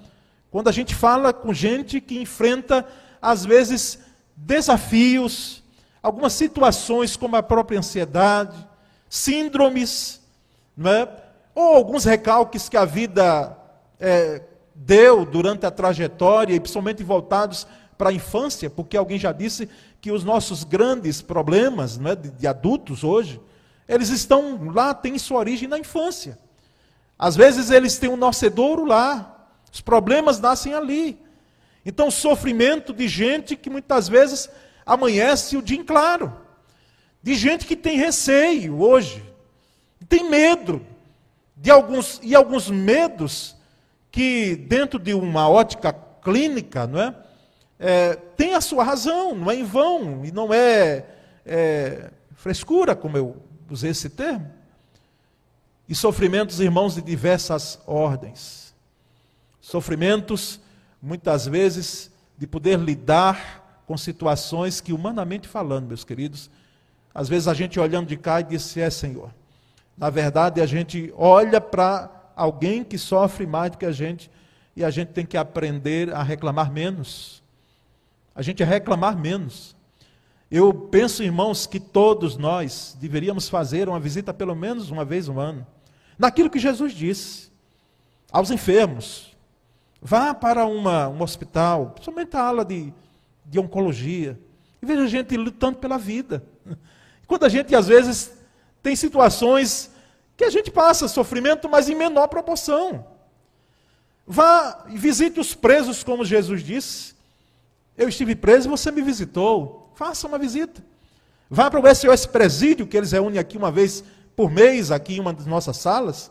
Quando 0.50 0.68
a 0.68 0.72
gente 0.72 0.94
fala 0.94 1.34
com 1.34 1.52
gente 1.52 2.00
que 2.00 2.18
enfrenta 2.18 2.86
às 3.20 3.44
vezes 3.44 3.98
desafios, 4.34 5.62
algumas 6.02 6.32
situações 6.32 7.14
como 7.14 7.36
a 7.36 7.42
própria 7.42 7.78
ansiedade, 7.78 8.56
síndromes, 9.06 10.22
não 10.74 10.90
é? 10.90 11.08
ou 11.54 11.76
alguns 11.76 12.06
recalques 12.06 12.70
que 12.70 12.76
a 12.78 12.86
vida 12.86 13.54
é, 14.00 14.40
deu 14.76 15.24
durante 15.24 15.64
a 15.64 15.70
trajetória, 15.70 16.54
e 16.54 16.60
principalmente 16.60 17.02
voltados 17.02 17.66
para 17.96 18.10
a 18.10 18.12
infância, 18.12 18.68
porque 18.68 18.96
alguém 18.96 19.18
já 19.18 19.32
disse 19.32 19.68
que 20.00 20.12
os 20.12 20.22
nossos 20.22 20.64
grandes 20.64 21.22
problemas 21.22 21.96
não 21.96 22.10
é, 22.10 22.16
de, 22.16 22.30
de 22.30 22.46
adultos 22.46 23.02
hoje, 23.02 23.40
eles 23.88 24.10
estão 24.10 24.70
lá, 24.72 24.92
têm 24.92 25.18
sua 25.18 25.38
origem 25.38 25.68
na 25.68 25.78
infância. 25.78 26.38
Às 27.18 27.34
vezes 27.34 27.70
eles 27.70 27.98
têm 27.98 28.10
um 28.10 28.16
nascedouro 28.16 28.84
lá, 28.84 29.48
os 29.72 29.80
problemas 29.80 30.38
nascem 30.38 30.74
ali. 30.74 31.18
Então, 31.84 32.10
sofrimento 32.10 32.92
de 32.92 33.08
gente 33.08 33.56
que 33.56 33.70
muitas 33.70 34.08
vezes 34.08 34.50
amanhece 34.84 35.56
o 35.56 35.62
dia 35.62 35.78
em 35.78 35.84
claro, 35.84 36.32
de 37.22 37.34
gente 37.34 37.64
que 37.64 37.76
tem 37.76 37.96
receio 37.96 38.80
hoje, 38.80 39.24
tem 40.08 40.28
medo, 40.28 40.84
de 41.56 41.70
alguns, 41.70 42.20
e 42.22 42.34
alguns 42.34 42.70
medos 42.70 43.55
que, 44.16 44.56
dentro 44.56 44.98
de 44.98 45.12
uma 45.12 45.46
ótica 45.46 45.92
clínica, 45.92 46.86
não 46.86 47.02
é? 47.02 47.14
é 47.78 48.14
tem 48.14 48.54
a 48.54 48.62
sua 48.62 48.82
razão, 48.82 49.34
não 49.34 49.50
é 49.50 49.56
em 49.56 49.62
vão, 49.62 50.24
e 50.24 50.32
não 50.32 50.54
é, 50.54 51.04
é 51.44 52.10
frescura, 52.34 52.96
como 52.96 53.18
eu 53.18 53.36
usei 53.68 53.90
esse 53.90 54.08
termo. 54.08 54.50
E 55.86 55.94
sofrimentos, 55.94 56.60
irmãos, 56.60 56.94
de 56.94 57.02
diversas 57.02 57.78
ordens. 57.86 58.74
Sofrimentos, 59.60 60.60
muitas 61.02 61.44
vezes, 61.46 62.10
de 62.38 62.46
poder 62.46 62.78
lidar 62.78 63.82
com 63.86 63.98
situações 63.98 64.80
que, 64.80 64.94
humanamente 64.94 65.46
falando, 65.46 65.88
meus 65.88 66.04
queridos, 66.04 66.50
às 67.14 67.28
vezes 67.28 67.48
a 67.48 67.52
gente 67.52 67.78
olhando 67.78 68.06
de 68.06 68.16
cá 68.16 68.40
e 68.40 68.44
diz: 68.44 68.78
É, 68.78 68.88
Senhor. 68.88 69.30
Na 69.94 70.08
verdade, 70.08 70.62
a 70.62 70.66
gente 70.66 71.12
olha 71.18 71.60
para 71.60 72.15
alguém 72.36 72.84
que 72.84 72.98
sofre 72.98 73.46
mais 73.46 73.70
do 73.70 73.78
que 73.78 73.86
a 73.86 73.92
gente 73.92 74.30
e 74.76 74.84
a 74.84 74.90
gente 74.90 75.08
tem 75.08 75.24
que 75.24 75.38
aprender 75.38 76.12
a 76.12 76.22
reclamar 76.22 76.70
menos. 76.70 77.42
A 78.34 78.42
gente 78.42 78.62
reclamar 78.62 79.16
menos. 79.18 79.74
Eu 80.50 80.72
penso, 80.72 81.22
irmãos, 81.22 81.66
que 81.66 81.80
todos 81.80 82.36
nós 82.36 82.96
deveríamos 83.00 83.48
fazer 83.48 83.88
uma 83.88 83.98
visita 83.98 84.34
pelo 84.34 84.54
menos 84.54 84.90
uma 84.90 85.04
vez 85.04 85.26
no 85.26 85.40
ano. 85.40 85.66
Naquilo 86.18 86.50
que 86.50 86.58
Jesus 86.58 86.92
disse 86.92 87.50
aos 88.30 88.50
enfermos. 88.50 89.34
Vá 90.00 90.34
para 90.34 90.66
uma, 90.66 91.08
um 91.08 91.22
hospital, 91.22 91.90
principalmente 91.90 92.36
a 92.36 92.42
ala 92.42 92.64
de, 92.64 92.92
de 93.46 93.58
oncologia, 93.58 94.38
e 94.80 94.86
veja 94.86 95.08
gente 95.08 95.36
lutando 95.36 95.78
pela 95.78 95.96
vida. 95.96 96.44
Quando 97.26 97.44
a 97.44 97.48
gente, 97.48 97.74
às 97.74 97.88
vezes, 97.88 98.36
tem 98.82 98.94
situações 98.94 99.90
que 100.36 100.44
a 100.44 100.50
gente 100.50 100.70
passa 100.70 101.08
sofrimento, 101.08 101.68
mas 101.68 101.88
em 101.88 101.94
menor 101.94 102.28
proporção. 102.28 103.06
Vá 104.26 104.84
e 104.88 104.98
visite 104.98 105.40
os 105.40 105.54
presos, 105.54 106.02
como 106.02 106.24
Jesus 106.24 106.62
disse. 106.62 107.14
Eu 107.96 108.08
estive 108.08 108.34
preso 108.34 108.68
você 108.68 108.90
me 108.90 109.00
visitou. 109.00 109.92
Faça 109.94 110.26
uma 110.26 110.38
visita. 110.38 110.84
Vá 111.48 111.70
para 111.70 111.80
o 111.80 111.94
SOS 111.94 112.26
Presídio, 112.26 112.86
que 112.86 112.96
eles 112.96 113.12
reúnem 113.12 113.38
aqui 113.38 113.56
uma 113.56 113.70
vez 113.70 114.02
por 114.34 114.50
mês, 114.50 114.90
aqui 114.90 115.16
em 115.16 115.20
uma 115.20 115.32
das 115.32 115.46
nossas 115.46 115.76
salas. 115.76 116.30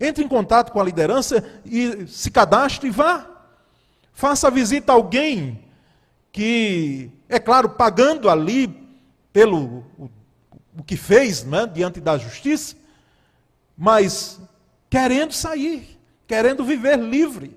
Entre 0.00 0.24
em 0.24 0.28
contato 0.28 0.72
com 0.72 0.80
a 0.80 0.84
liderança 0.84 1.44
e 1.64 2.06
se 2.08 2.30
cadastre 2.30 2.88
e 2.88 2.90
vá. 2.90 3.30
Faça 4.12 4.48
a 4.48 4.50
visita 4.50 4.90
a 4.92 4.94
alguém 4.94 5.64
que, 6.32 7.10
é 7.28 7.38
claro, 7.38 7.70
pagando 7.70 8.28
ali 8.28 8.88
pelo 9.32 9.84
o, 9.98 10.10
o 10.78 10.82
que 10.82 10.96
fez 10.96 11.44
né, 11.44 11.66
diante 11.66 12.00
da 12.00 12.18
justiça, 12.18 12.74
mas 13.76 14.40
querendo 14.88 15.32
sair, 15.32 15.98
querendo 16.26 16.64
viver 16.64 16.98
livre. 16.98 17.56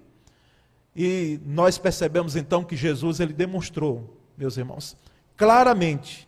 E 0.96 1.40
nós 1.46 1.78
percebemos 1.78 2.36
então 2.36 2.64
que 2.64 2.76
Jesus 2.76 3.20
ele 3.20 3.34
demonstrou, 3.34 4.18
meus 4.36 4.58
irmãos, 4.58 4.98
claramente 5.36 6.28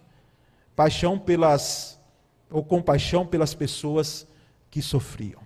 paixão 0.76 1.18
pelas 1.18 2.00
ou 2.50 2.64
compaixão 2.64 3.26
pelas 3.26 3.54
pessoas 3.54 4.28
que 4.72 4.82
sofriam. 4.82 5.42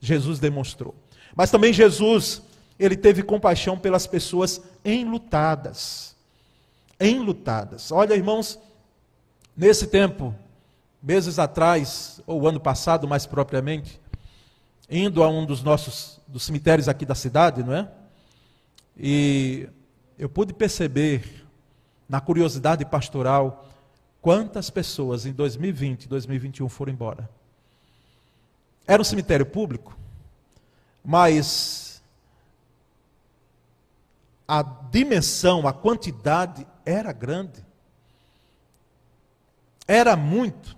Jesus 0.00 0.38
demonstrou. 0.38 0.94
Mas 1.34 1.50
também 1.50 1.72
Jesus, 1.72 2.42
ele 2.78 2.96
teve 2.96 3.22
compaixão 3.22 3.78
pelas 3.78 4.06
pessoas 4.06 4.60
enlutadas. 4.84 6.16
Enlutadas. 7.00 7.90
Olha, 7.90 8.14
irmãos, 8.14 8.58
nesse 9.56 9.86
tempo, 9.86 10.34
meses 11.02 11.38
atrás, 11.38 12.20
ou 12.26 12.46
ano 12.46 12.60
passado 12.60 13.08
mais 13.08 13.26
propriamente, 13.26 14.00
indo 14.88 15.22
a 15.22 15.28
um 15.28 15.44
dos 15.44 15.62
nossos 15.62 16.20
dos 16.28 16.44
cemitérios 16.44 16.88
aqui 16.88 17.04
da 17.04 17.14
cidade, 17.14 17.62
não 17.62 17.74
é? 17.74 17.90
E 18.96 19.68
eu 20.18 20.28
pude 20.28 20.54
perceber 20.54 21.46
na 22.08 22.20
curiosidade 22.20 22.84
pastoral 22.84 23.68
quantas 24.20 24.70
pessoas 24.70 25.26
em 25.26 25.32
2020 25.32 26.04
e 26.04 26.08
2021 26.08 26.68
foram 26.68 26.92
embora. 26.92 27.28
Era 28.86 29.02
um 29.02 29.04
cemitério 29.04 29.44
público, 29.44 29.96
mas 31.04 32.02
a 34.46 34.62
dimensão, 34.62 35.66
a 35.66 35.72
quantidade 35.72 36.66
era 36.84 37.12
grande. 37.12 37.64
Era 39.86 40.16
muito. 40.16 40.76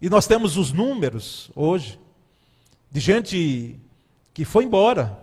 E 0.00 0.08
nós 0.08 0.26
temos 0.26 0.56
os 0.56 0.72
números 0.72 1.50
hoje 1.54 2.00
de 2.90 3.00
gente 3.00 3.78
que 4.32 4.44
foi 4.44 4.64
embora. 4.64 5.18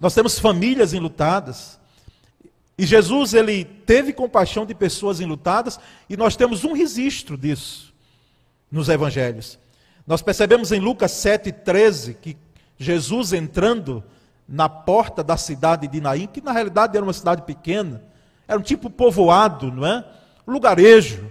Nós 0.00 0.14
temos 0.14 0.38
famílias 0.38 0.92
enlutadas. 0.92 1.78
E 2.76 2.84
Jesus, 2.84 3.34
ele 3.34 3.64
teve 3.64 4.12
compaixão 4.12 4.66
de 4.66 4.74
pessoas 4.74 5.20
enlutadas, 5.20 5.78
e 6.10 6.16
nós 6.16 6.34
temos 6.34 6.64
um 6.64 6.72
registro 6.72 7.38
disso 7.38 7.94
nos 8.70 8.88
evangelhos. 8.88 9.58
Nós 10.04 10.20
percebemos 10.20 10.72
em 10.72 10.80
Lucas 10.80 11.12
7,13 11.12 12.16
que 12.20 12.36
Jesus 12.76 13.32
entrando 13.32 14.02
na 14.46 14.68
porta 14.68 15.22
da 15.22 15.36
cidade 15.36 15.86
de 15.86 16.00
Naim, 16.00 16.26
que 16.26 16.40
na 16.40 16.52
realidade 16.52 16.96
era 16.96 17.06
uma 17.06 17.12
cidade 17.12 17.42
pequena, 17.42 18.02
era 18.46 18.58
um 18.58 18.62
tipo 18.62 18.90
povoado, 18.90 19.70
não 19.70 19.86
é? 19.86 20.04
Lugarejo. 20.46 21.30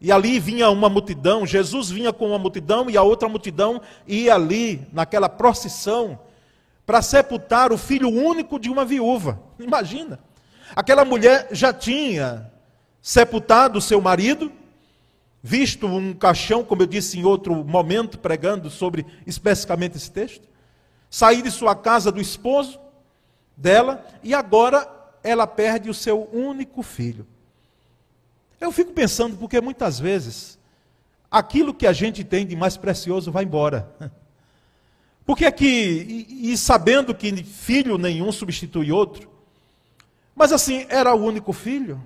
E 0.00 0.12
ali 0.12 0.38
vinha 0.38 0.70
uma 0.70 0.88
multidão, 0.88 1.44
Jesus 1.44 1.90
vinha 1.90 2.12
com 2.12 2.28
uma 2.28 2.38
multidão 2.38 2.88
e 2.88 2.96
a 2.96 3.02
outra 3.02 3.28
multidão 3.28 3.80
ia 4.06 4.34
ali, 4.34 4.86
naquela 4.92 5.28
procissão, 5.28 6.18
para 6.86 7.02
sepultar 7.02 7.72
o 7.72 7.78
filho 7.78 8.08
único 8.08 8.58
de 8.58 8.70
uma 8.70 8.84
viúva. 8.84 9.40
Imagina. 9.58 10.20
Aquela 10.76 11.04
mulher 11.04 11.48
já 11.50 11.72
tinha 11.72 12.50
sepultado 13.02 13.80
seu 13.80 14.00
marido, 14.00 14.52
visto 15.42 15.86
um 15.86 16.14
caixão, 16.14 16.62
como 16.62 16.82
eu 16.82 16.86
disse 16.86 17.18
em 17.18 17.24
outro 17.24 17.64
momento, 17.64 18.18
pregando 18.18 18.70
sobre 18.70 19.04
especificamente 19.26 19.96
esse 19.96 20.10
texto, 20.10 20.46
sair 21.10 21.42
de 21.42 21.50
sua 21.50 21.74
casa 21.74 22.12
do 22.12 22.20
esposo 22.20 22.78
dela, 23.56 24.04
e 24.22 24.32
agora 24.32 24.88
ela 25.22 25.46
perde 25.46 25.90
o 25.90 25.94
seu 25.94 26.28
único 26.32 26.82
filho. 26.82 27.26
Eu 28.60 28.72
fico 28.72 28.92
pensando, 28.92 29.36
porque 29.36 29.60
muitas 29.60 29.98
vezes 29.98 30.58
aquilo 31.30 31.74
que 31.74 31.86
a 31.86 31.92
gente 31.92 32.24
tem 32.24 32.46
de 32.46 32.56
mais 32.56 32.76
precioso 32.76 33.30
vai 33.30 33.44
embora. 33.44 33.88
Porque 35.24 35.44
é 35.44 35.50
que, 35.50 36.26
e, 36.30 36.52
e 36.52 36.56
sabendo 36.56 37.14
que 37.14 37.44
filho 37.44 37.98
nenhum 37.98 38.32
substitui 38.32 38.90
outro, 38.90 39.30
mas 40.34 40.52
assim, 40.52 40.86
era 40.88 41.14
o 41.14 41.22
único 41.22 41.52
filho. 41.52 42.00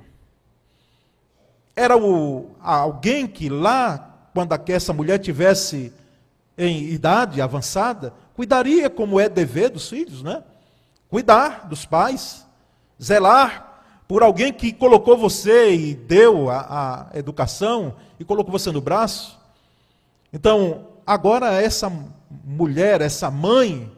Era 1.76 1.97
o, 1.97 2.50
alguém 2.61 3.28
que 3.28 3.49
lá, 3.49 4.28
quando 4.35 4.52
essa 4.66 4.92
mulher 4.92 5.18
tivesse 5.18 5.92
em 6.59 6.85
idade 6.90 7.40
avançada, 7.40 8.12
cuidaria 8.35 8.90
como 8.90 9.21
é 9.21 9.28
dever 9.28 9.71
dos 9.71 9.88
filhos, 9.88 10.21
né? 10.21 10.42
Cuidar 11.09 11.68
dos 11.68 11.87
pais, 11.87 12.44
zelar 13.00 13.72
por 14.12 14.23
alguém 14.23 14.52
que 14.52 14.75
colocou 14.75 15.16
você 15.16 15.75
e 15.75 15.95
deu 15.95 16.50
a, 16.50 17.09
a 17.11 17.19
educação 17.19 17.95
e 18.21 18.25
colocou 18.26 18.52
você 18.52 18.71
no 18.71 18.78
braço. 18.78 19.40
Então, 20.31 20.87
agora 21.07 21.62
essa 21.62 21.90
mulher, 22.45 23.00
essa 23.00 23.31
mãe, 23.31 23.90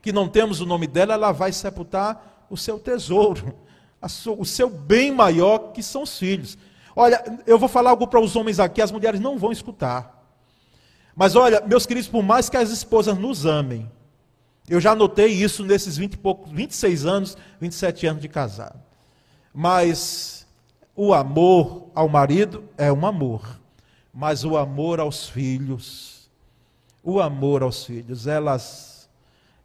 que 0.00 0.10
não 0.10 0.26
temos 0.26 0.62
o 0.62 0.64
nome 0.64 0.86
dela, 0.86 1.12
ela 1.12 1.32
vai 1.32 1.52
sepultar 1.52 2.46
o 2.48 2.56
seu 2.56 2.78
tesouro, 2.78 3.54
o 4.38 4.44
seu 4.46 4.70
bem 4.70 5.12
maior, 5.12 5.72
que 5.72 5.82
são 5.82 6.04
os 6.04 6.18
filhos. 6.18 6.56
Olha, 6.96 7.22
eu 7.46 7.58
vou 7.58 7.68
falar 7.68 7.90
algo 7.90 8.06
para 8.06 8.20
os 8.20 8.34
homens 8.34 8.58
aqui, 8.58 8.80
as 8.80 8.90
mulheres 8.90 9.20
não 9.20 9.36
vão 9.36 9.52
escutar. 9.52 10.26
Mas 11.14 11.36
olha, 11.36 11.60
meus 11.60 11.84
queridos, 11.84 12.08
por 12.08 12.22
mais 12.22 12.48
que 12.48 12.56
as 12.56 12.70
esposas 12.70 13.18
nos 13.18 13.44
amem, 13.44 13.86
eu 14.66 14.80
já 14.80 14.94
notei 14.94 15.26
isso 15.26 15.62
nesses 15.62 15.98
20 15.98 16.14
e 16.14 16.16
poucos, 16.16 16.50
26 16.50 17.04
anos, 17.04 17.36
27 17.60 18.06
anos 18.06 18.22
de 18.22 18.30
casado. 18.30 18.91
Mas 19.52 20.46
o 20.94 21.12
amor 21.12 21.90
ao 21.94 22.08
marido 22.08 22.64
é 22.76 22.92
um 22.92 23.06
amor, 23.06 23.60
mas 24.12 24.44
o 24.44 24.56
amor 24.56 25.00
aos 25.00 25.28
filhos, 25.28 26.30
o 27.02 27.20
amor 27.20 27.62
aos 27.62 27.84
filhos, 27.84 28.26
elas 28.26 28.92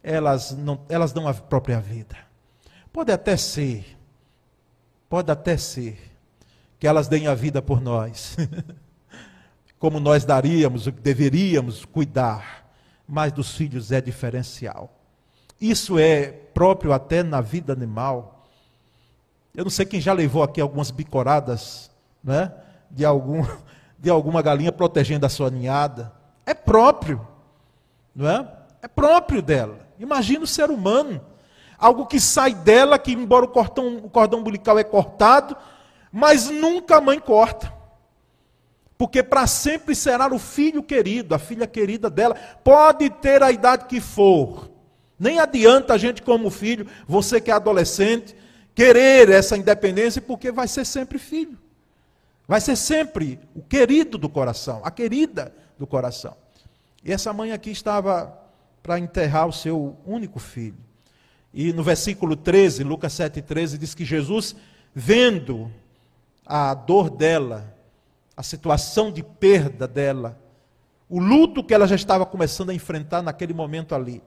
elas, 0.07 0.55
não, 0.55 0.79
elas 0.87 1.11
dão 1.11 1.27
a 1.27 1.33
própria 1.33 1.81
vida. 1.81 2.15
Pode 2.93 3.11
até 3.11 3.35
ser, 3.35 3.97
pode 5.09 5.29
até 5.29 5.57
ser, 5.57 5.99
que 6.79 6.87
elas 6.87 7.09
deem 7.09 7.27
a 7.27 7.35
vida 7.35 7.61
por 7.61 7.81
nós, 7.81 8.37
como 9.77 9.99
nós 9.99 10.23
daríamos, 10.23 10.87
deveríamos 10.87 11.83
cuidar, 11.83 12.71
mas 13.05 13.33
dos 13.33 13.55
filhos 13.55 13.91
é 13.91 13.99
diferencial. 13.99 14.93
Isso 15.59 15.99
é 15.99 16.27
próprio 16.27 16.93
até 16.93 17.21
na 17.21 17.41
vida 17.41 17.73
animal. 17.73 18.36
Eu 19.57 19.63
não 19.63 19.71
sei 19.71 19.87
quem 19.87 19.99
já 19.99 20.13
levou 20.13 20.43
aqui 20.43 20.61
algumas 20.61 20.91
bicoradas, 20.91 21.89
né, 22.23 22.53
de 22.91 23.03
algum 23.03 23.43
de 23.97 24.07
alguma 24.07 24.43
galinha 24.43 24.71
protegendo 24.71 25.25
a 25.25 25.29
sua 25.29 25.49
ninhada. 25.49 26.13
É 26.45 26.53
próprio, 26.53 27.27
não 28.15 28.29
é? 28.29 28.47
É 28.83 28.87
próprio 28.87 29.41
dela. 29.41 29.79
Imagina 29.97 30.43
o 30.43 30.47
ser 30.47 30.69
humano, 30.69 31.19
algo 31.75 32.05
que 32.05 32.19
sai 32.19 32.53
dela, 32.53 32.99
que 32.99 33.11
embora 33.11 33.45
o 33.45 33.47
cordão, 33.47 33.97
o 33.97 34.09
cordão 34.11 34.41
umbilical 34.41 34.77
é 34.77 34.83
cortado, 34.83 35.57
mas 36.11 36.51
nunca 36.51 36.97
a 36.97 37.01
mãe 37.01 37.19
corta. 37.19 37.73
Porque 38.95 39.23
para 39.23 39.47
sempre 39.47 39.95
será 39.95 40.31
o 40.31 40.37
filho 40.37 40.83
querido, 40.83 41.33
a 41.33 41.39
filha 41.39 41.65
querida 41.65 42.11
dela. 42.11 42.35
Pode 42.63 43.09
ter 43.09 43.41
a 43.41 43.51
idade 43.51 43.85
que 43.85 43.99
for. 43.99 44.69
Nem 45.17 45.39
adianta 45.39 45.95
a 45.95 45.97
gente, 45.97 46.21
como 46.21 46.51
filho, 46.51 46.85
você 47.07 47.41
que 47.41 47.49
é 47.49 47.53
adolescente, 47.55 48.35
querer 48.77 49.27
essa 49.31 49.57
independência, 49.57 50.21
porque 50.21 50.51
vai 50.51 50.67
ser 50.67 50.85
sempre 50.85 51.17
filho. 51.17 51.57
Vai 52.47 52.61
ser 52.61 52.75
sempre 52.75 53.39
o 53.55 53.61
querido 53.63 54.19
do 54.19 54.29
coração, 54.29 54.81
a 54.83 54.91
querida 54.91 55.51
do 55.79 55.87
coração. 55.87 56.37
E 57.03 57.11
essa 57.11 57.33
mãe 57.33 57.51
aqui 57.51 57.71
estava 57.71 58.37
para 58.83 58.99
enterrar 58.99 59.47
o 59.47 59.51
seu 59.51 59.97
único 60.05 60.37
filho. 60.37 60.77
E 61.51 61.73
no 61.73 61.81
versículo 61.81 62.35
13, 62.35 62.83
Lucas 62.83 63.13
7,13, 63.13 63.79
diz 63.79 63.95
que 63.95 64.05
Jesus, 64.05 64.55
vendo 64.93 65.71
a 66.45 66.75
dor 66.75 67.09
dela, 67.09 67.75
a 68.35 68.43
situação 68.43 69.11
de 69.11 69.23
perda 69.23 69.87
dela, 69.87 70.39
o 71.09 71.19
luto 71.19 71.63
que 71.63 71.73
ela 71.73 71.87
já 71.87 71.95
estava 71.95 72.27
começando 72.27 72.69
a 72.69 72.75
enfrentar 72.75 73.23
naquele 73.23 73.55
momento 73.55 73.95
ali, 73.95 74.21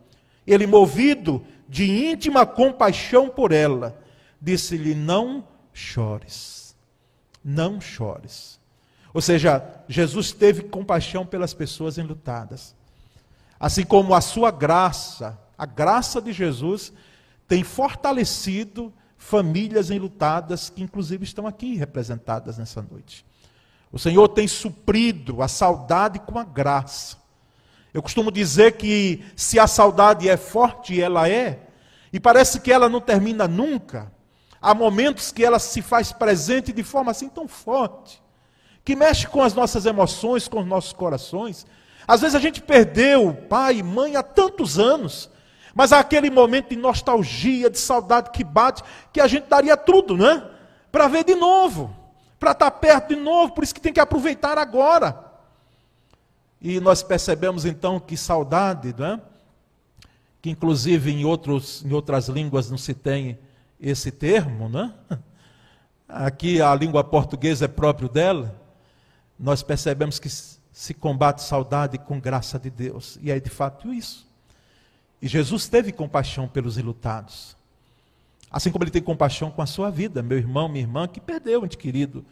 ele, 0.45 0.66
movido 0.66 1.40
de 1.69 1.88
íntima 1.88 2.45
compaixão 2.45 3.28
por 3.28 3.52
ela, 3.52 3.97
disse-lhe: 4.41 4.95
Não 4.95 5.47
chores, 5.73 6.77
não 7.45 7.81
chores. 7.81 8.59
Ou 9.13 9.21
seja, 9.21 9.65
Jesus 9.89 10.33
teve 10.33 10.63
compaixão 10.63 11.27
pelas 11.27 11.53
pessoas 11.53 11.99
enlutadas. 11.99 12.75
Assim 13.59 13.85
como 13.85 14.15
a 14.15 14.21
sua 14.21 14.51
graça, 14.51 15.39
a 15.59 15.67
graça 15.67 16.21
de 16.21 16.33
Jesus, 16.33 16.93
tem 17.47 17.65
fortalecido 17.65 18.93
famílias 19.19 19.91
enlutadas, 19.91 20.71
que 20.71 20.83
inclusive 20.83 21.25
estão 21.25 21.47
aqui 21.47 21.75
representadas 21.75 22.57
nessa 22.57 22.81
noite. 22.81 23.27
O 23.93 23.99
Senhor 23.99 24.29
tem 24.29 24.47
suprido 24.47 25.43
a 25.43 25.49
saudade 25.49 26.21
com 26.21 26.39
a 26.39 26.45
graça. 26.45 27.19
Eu 27.93 28.03
costumo 28.03 28.31
dizer 28.31 28.77
que 28.77 29.25
se 29.35 29.59
a 29.59 29.67
saudade 29.67 30.29
é 30.29 30.37
forte, 30.37 31.01
ela 31.01 31.29
é, 31.29 31.67
e 32.13 32.21
parece 32.21 32.61
que 32.61 32.73
ela 32.73 32.89
não 32.89 33.01
termina 33.01 33.49
nunca, 33.49 34.11
há 34.61 34.75
momentos 34.75 35.33
que 35.33 35.45
ela 35.45 35.59
se 35.59 35.81
faz 35.83 36.12
presente 36.12 36.73
de 36.73 36.83
forma 36.83 37.11
assim 37.11 37.29
tão 37.29 37.49
forte, 37.49 38.23
que 38.85 38.97
mexe 38.97 39.26
com 39.26 39.43
as 39.43 39.55
nossas 39.55 39.87
emoções, 39.87 40.49
com 40.49 40.61
os 40.61 40.67
nossos 40.67 40.93
corações. 40.93 41.67
Às 42.07 42.21
vezes 42.21 42.35
a 42.35 42.41
gente 42.41 42.61
perdeu 42.61 43.35
pai 43.49 43.76
e 43.76 43.82
mãe 43.82 44.17
há 44.17 44.23
tantos 44.23 44.78
anos, 44.78 45.30
mas 45.75 45.93
há 45.93 46.00
aquele 46.00 46.30
momento 46.30 46.71
de 46.71 46.76
nostalgia, 46.76 47.71
de 47.71 47.78
saudade 47.78 48.30
que 48.30 48.43
bate, 48.43 48.82
que 49.13 49.21
a 49.21 49.26
gente 49.26 49.47
daria 49.47 49.76
tudo, 49.76 50.17
né? 50.17 50.45
Para 50.91 51.06
ver 51.06 51.25
de 51.25 51.35
novo, 51.35 51.95
para 52.39 52.50
estar 52.50 52.71
perto 52.73 53.15
de 53.15 53.17
novo, 53.17 53.52
por 53.52 53.63
isso 53.63 53.75
que 53.75 53.80
tem 53.80 53.93
que 53.93 54.00
aproveitar 54.00 54.58
agora. 54.58 55.30
E 56.61 56.80
nós 56.80 57.02
percebemos 57.02 57.65
então 57.65 58.00
que 58.00 58.17
saudade, 58.17 58.95
não 58.99 59.06
é? 59.06 59.21
que 60.43 60.50
inclusive 60.50 61.11
em, 61.11 61.25
outros, 61.25 61.85
em 61.85 61.93
outras 61.93 62.28
línguas 62.28 62.71
não 62.71 62.78
se 62.78 62.95
tem 62.95 63.39
esse 63.80 64.10
termo, 64.10 64.69
né? 64.69 64.93
aqui 66.08 66.60
a 66.60 66.75
língua 66.75 67.02
portuguesa 67.04 67.64
é 67.64 67.69
próprio 67.69 68.08
dela, 68.08 68.54
nós 69.38 69.62
percebemos 69.62 70.19
que 70.19 70.28
se 70.28 70.95
combate 70.95 71.43
saudade 71.43 71.99
com 71.99 72.21
graça 72.21 72.58
de 72.58 72.71
Deus, 72.71 73.19
e 73.23 73.30
é 73.30 73.38
de 73.40 73.50
fato 73.50 73.93
isso. 73.93 74.28
E 75.23 75.28
Jesus 75.28 75.69
teve 75.69 75.93
compaixão 75.93 76.49
pelos 76.49 76.78
ilutados, 76.78 77.56
assim 78.50 78.71
como 78.71 78.84
ele 78.84 78.90
tem 78.90 79.02
compaixão 79.02 79.50
com 79.50 79.62
a 79.62 79.66
sua 79.66 79.90
vida, 79.90 80.23
meu 80.23 80.38
irmão, 80.38 80.69
minha 80.69 80.84
irmã, 80.84 81.06
que 81.06 81.21
perdeu, 81.21 81.64
ente 81.64 81.78
querido, 81.78 82.25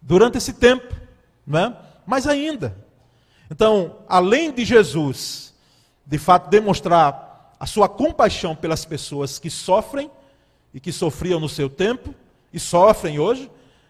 durante 0.00 0.38
esse 0.38 0.52
tempo, 0.52 0.94
não 1.46 1.58
é? 1.58 1.76
mas 2.06 2.26
ainda, 2.26 2.76
então, 3.50 3.98
além 4.08 4.52
de 4.52 4.64
Jesus, 4.64 5.54
de 6.06 6.18
fato, 6.18 6.48
demonstrar 6.50 7.54
a 7.58 7.66
sua 7.66 7.88
compaixão 7.88 8.54
pelas 8.54 8.84
pessoas 8.84 9.38
que 9.38 9.50
sofrem 9.50 10.10
e 10.74 10.80
que 10.80 10.90
sofriam 10.90 11.38
no 11.38 11.48
seu 11.48 11.70
tempo 11.70 12.12
e 12.52 12.58
sofrem 12.58 13.20
hoje, 13.20 13.48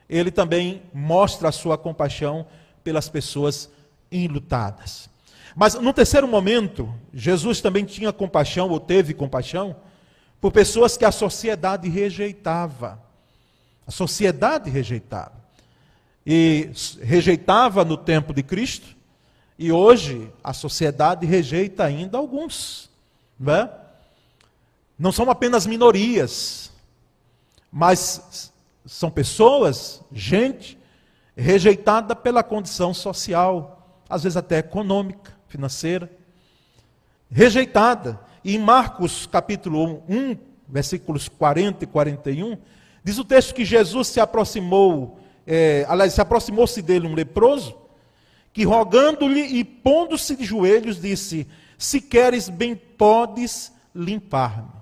ele 0.08 0.30
também 0.30 0.82
mostra 0.92 1.48
a 1.48 1.52
sua 1.52 1.78
compaixão 1.78 2.46
pelas 2.84 3.08
pessoas 3.08 3.70
enlutadas. 4.12 5.08
Mas 5.56 5.74
no 5.74 5.92
terceiro 5.92 6.28
momento, 6.28 6.92
Jesus 7.12 7.60
também 7.60 7.84
tinha 7.84 8.12
compaixão, 8.12 8.68
ou 8.68 8.78
teve 8.78 9.14
compaixão, 9.14 9.74
por 10.40 10.52
pessoas 10.52 10.96
que 10.96 11.04
a 11.04 11.12
sociedade 11.12 11.88
rejeitava. 11.88 13.00
A 13.86 13.90
sociedade 13.90 14.68
rejeitava. 14.68 15.32
E 16.26 16.70
rejeitava 17.00 17.84
no 17.84 17.96
tempo 17.96 18.34
de 18.34 18.42
Cristo, 18.42 18.94
e 19.58 19.70
hoje 19.70 20.30
a 20.42 20.52
sociedade 20.52 21.24
rejeita 21.24 21.84
ainda 21.84 22.18
alguns. 22.18 22.90
Não, 23.38 23.54
é? 23.54 23.70
não 24.98 25.12
são 25.12 25.30
apenas 25.30 25.66
minorias, 25.66 26.72
mas 27.76 28.52
são 28.86 29.10
pessoas, 29.10 30.00
gente, 30.12 30.78
rejeitada 31.36 32.14
pela 32.14 32.40
condição 32.40 32.94
social, 32.94 34.00
às 34.08 34.22
vezes 34.22 34.36
até 34.36 34.58
econômica, 34.58 35.32
financeira. 35.48 36.08
Rejeitada. 37.28 38.20
E 38.44 38.54
em 38.54 38.60
Marcos 38.60 39.26
capítulo 39.26 40.04
1, 40.08 40.36
versículos 40.68 41.28
40 41.28 41.82
e 41.82 41.86
41, 41.88 42.56
diz 43.02 43.18
o 43.18 43.24
texto 43.24 43.52
que 43.52 43.64
Jesus 43.64 44.06
se 44.06 44.20
aproximou, 44.20 45.18
é, 45.44 45.84
aliás, 45.88 46.12
se 46.12 46.20
aproximou-se 46.20 46.80
dele 46.80 47.08
um 47.08 47.14
leproso, 47.14 47.76
que 48.52 48.62
rogando-lhe 48.62 49.40
e 49.40 49.64
pondo-se 49.64 50.36
de 50.36 50.44
joelhos, 50.44 51.00
disse: 51.00 51.48
Se 51.76 52.00
queres 52.00 52.48
bem, 52.48 52.76
podes 52.76 53.72
limpar-me. 53.92 54.73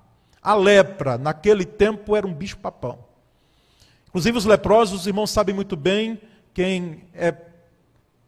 A 0.43 0.55
lepra, 0.55 1.17
naquele 1.17 1.65
tempo, 1.65 2.17
era 2.17 2.27
um 2.27 2.35
bicho-papão. 2.35 2.99
Inclusive, 4.09 4.37
os 4.37 4.45
leprosos, 4.45 5.01
os 5.01 5.07
irmãos 5.07 5.31
sabem 5.31 5.55
muito 5.55 5.77
bem, 5.77 6.21
quem 6.53 7.05
é 7.15 7.35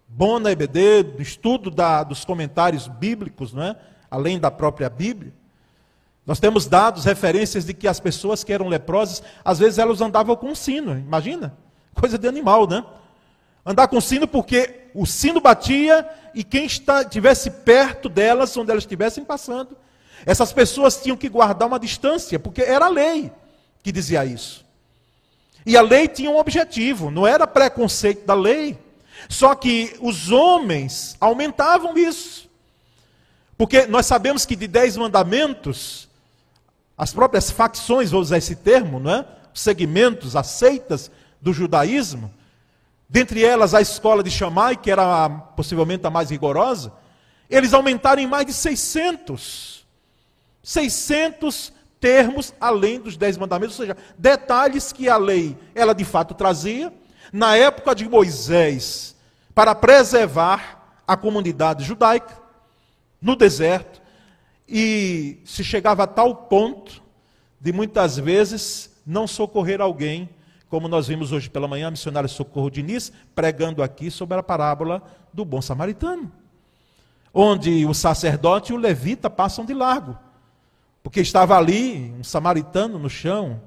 bom 0.09 0.39
na 0.39 0.53
EBD, 0.53 1.03
do 1.03 1.23
estudo 1.23 1.71
da, 1.71 2.05
dos 2.05 2.25
comentários 2.25 2.87
bíblicos, 2.87 3.53
não 3.53 3.63
é? 3.63 3.77
além 4.11 4.39
da 4.39 4.51
própria 4.51 4.89
Bíblia. 4.89 5.35
Nós 6.25 6.41
temos 6.41 6.67
dados, 6.67 7.05
referências 7.05 7.67
de 7.67 7.75
que 7.75 7.87
as 7.87 8.01
pessoas 8.01 8.43
que 8.43 8.53
eram 8.53 8.69
leprosas, 8.69 9.23
às 9.45 9.59
vezes 9.59 9.79
elas 9.79 10.01
andavam 10.01 10.37
com 10.37 10.47
um 10.47 10.55
sino, 10.55 10.97
imagina? 10.97 11.55
Coisa 11.95 12.17
de 12.17 12.27
animal, 12.27 12.67
né? 12.67 12.85
Andar 13.67 13.89
com 13.89 14.01
sino 14.01 14.27
porque 14.27 14.89
o 14.95 15.05
sino 15.05 15.41
batia 15.41 16.09
e 16.35 16.43
quem 16.43 16.65
estivesse 16.65 17.51
perto 17.51 18.09
delas, 18.09 18.57
onde 18.57 18.71
elas 18.71 18.85
estivessem 18.85 19.25
passando, 19.25 19.77
essas 20.27 20.53
pessoas 20.53 20.97
tinham 20.97 21.17
que 21.17 21.29
guardar 21.29 21.69
uma 21.69 21.79
distância, 21.79 22.39
porque 22.39 22.63
era 22.63 22.87
a 22.87 22.91
lei 22.91 23.31
que 23.83 23.93
dizia 23.93 24.25
isso. 24.25 24.65
E 25.67 25.77
a 25.77 25.83
lei 25.83 26.09
tinha 26.09 26.31
um 26.31 26.39
objetivo, 26.39 27.11
não 27.11 27.27
era 27.27 27.47
preconceito 27.47 28.27
da 28.27 28.35
lei. 28.35 28.79
Só 29.29 29.55
que 29.55 29.97
os 30.01 30.31
homens 30.31 31.17
aumentavam 31.21 31.97
isso. 31.97 32.49
Porque 33.57 33.87
nós 33.87 34.07
sabemos 34.07 34.45
que 34.45 34.57
de 34.57 34.67
dez 34.67 34.97
mandamentos, 34.97 36.09
as 36.97 37.13
próprias 37.13 37.51
facções, 37.51 38.11
vou 38.11 38.21
usar 38.21 38.39
esse 38.39 38.57
termo, 38.57 38.99
não 38.99 39.11
é? 39.11 39.27
Os 39.55 39.61
segmentos, 39.61 40.35
as 40.35 40.49
seitas 40.49 41.11
do 41.41 41.53
judaísmo, 41.53 42.33
dentre 43.09 43.45
elas 43.45 43.75
a 43.75 43.81
escola 43.81 44.23
de 44.23 44.31
Shammai, 44.31 44.77
que 44.77 44.91
era 44.91 45.29
possivelmente 45.29 46.07
a 46.07 46.11
mais 46.11 46.31
rigorosa, 46.31 46.93
eles 47.49 47.73
aumentaram 47.73 48.21
em 48.21 48.27
mais 48.27 48.47
de 48.47 48.53
600. 48.53 49.84
600 50.65 51.73
termos 52.01 52.53
além 52.61 52.99
dos 52.99 53.17
dez 53.17 53.37
mandamentos, 53.37 53.79
ou 53.79 53.87
seja, 53.87 53.97
detalhes 54.19 54.93
que 54.93 55.09
a 55.09 55.17
lei, 55.17 55.57
ela 55.75 55.95
de 55.95 56.05
fato 56.05 56.35
trazia, 56.35 56.93
na 57.33 57.57
época 57.57 57.95
de 57.95 58.09
Moisés, 58.09 59.15
para 59.55 59.75
preservar 59.75 61.01
a 61.07 61.17
comunidade 61.17 61.85
judaica, 61.85 62.43
no 63.21 63.37
deserto, 63.37 64.03
e 64.69 65.41
se 65.45 65.63
chegava 65.63 66.05
a 66.05 66.07
tal 66.07 66.35
ponto 66.35 67.03
de 67.61 67.73
muitas 67.73 68.19
vezes 68.19 68.91
não 69.07 69.27
socorrer 69.27 69.81
alguém, 69.81 70.29
como 70.69 70.89
nós 70.89 71.07
vimos 71.07 71.31
hoje 71.31 71.49
pela 71.49 71.69
manhã, 71.69 71.89
a 71.89 71.91
missionária 71.91 72.29
Socorro 72.29 72.71
Diniz 72.71 73.13
pregando 73.35 73.83
aqui 73.83 74.11
sobre 74.11 74.39
a 74.39 74.43
parábola 74.43 75.03
do 75.33 75.45
bom 75.45 75.63
samaritano, 75.63 76.33
onde 77.33 77.87
o 77.87 77.95
sacerdote 77.95 78.73
e 78.73 78.75
o 78.75 78.79
levita 78.79 79.29
passam 79.31 79.65
de 79.65 79.75
largo, 79.75 80.19
porque 81.05 81.21
estava 81.21 81.57
ali 81.59 82.15
um 82.19 82.25
samaritano 82.25 82.99
no 82.99 83.11
chão. 83.11 83.61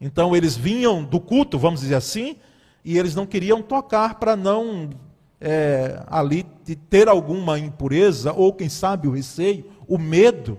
Então 0.00 0.34
eles 0.34 0.56
vinham 0.56 1.04
do 1.04 1.20
culto, 1.20 1.58
vamos 1.58 1.80
dizer 1.80 1.96
assim, 1.96 2.36
e 2.82 2.98
eles 2.98 3.14
não 3.14 3.26
queriam 3.26 3.60
tocar 3.60 4.14
para 4.14 4.34
não 4.34 4.88
é, 5.38 6.02
ali 6.06 6.44
ter 6.88 7.08
alguma 7.08 7.58
impureza, 7.58 8.32
ou 8.32 8.54
quem 8.54 8.70
sabe 8.70 9.06
o 9.06 9.12
receio, 9.12 9.70
o 9.86 9.98
medo, 9.98 10.58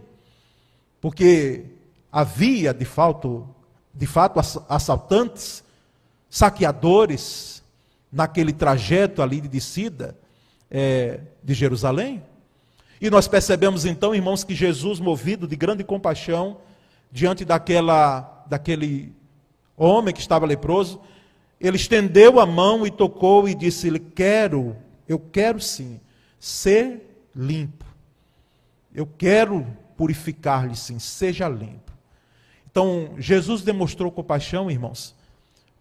porque 1.01 1.65
havia 2.11 2.75
de 2.75 2.85
fato, 2.85 3.49
de 3.91 4.05
fato 4.05 4.39
assaltantes, 4.69 5.63
saqueadores 6.29 7.63
naquele 8.11 8.53
trajeto 8.53 9.23
ali 9.23 9.41
de 9.41 9.47
descida 9.47 10.15
é, 10.69 11.21
de 11.43 11.55
Jerusalém. 11.55 12.21
E 12.99 13.09
nós 13.09 13.27
percebemos 13.27 13.85
então, 13.85 14.15
irmãos, 14.15 14.43
que 14.43 14.55
Jesus, 14.55 14.99
movido 14.99 15.47
de 15.47 15.55
grande 15.55 15.83
compaixão, 15.83 16.57
diante 17.11 17.45
daquela, 17.45 18.43
daquele 18.47 19.13
homem 19.75 20.13
que 20.13 20.19
estava 20.19 20.45
leproso, 20.45 20.99
ele 21.59 21.77
estendeu 21.77 22.39
a 22.39 22.45
mão 22.45 22.85
e 22.85 22.91
tocou 22.91 23.47
e 23.47 23.53
disse-lhe: 23.53 23.99
Quero, 23.99 24.75
eu 25.07 25.19
quero 25.19 25.59
sim, 25.59 25.99
ser 26.39 27.27
limpo. 27.35 27.85
Eu 28.93 29.05
quero 29.05 29.65
purificar-lhe 29.95 30.75
sim, 30.75 30.97
seja 30.97 31.47
limpo. 31.47 31.91
Então, 32.69 33.15
Jesus 33.17 33.61
demonstrou 33.61 34.11
compaixão, 34.11 34.69
irmãos, 34.69 35.15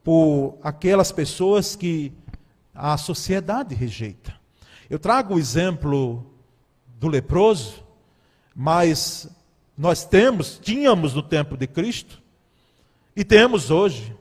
por 0.03 0.59
aquelas 0.63 1.13
pessoas 1.13 1.77
que 1.77 2.13
a 2.75 2.97
sociedade 2.97 3.75
rejeita. 3.75 4.35
Eu 4.89 4.99
trago 4.99 5.35
o 5.35 5.39
exemplo 5.39 6.36
do 6.99 7.09
leproso, 7.09 7.85
mas 8.55 9.29
nós 9.77 10.05
temos, 10.05 10.59
tínhamos 10.63 11.15
no 11.15 11.23
tempo 11.23 11.57
de 11.57 11.67
Cristo, 11.67 12.23
e 13.15 13.25
temos 13.25 13.71
hoje 13.71 14.15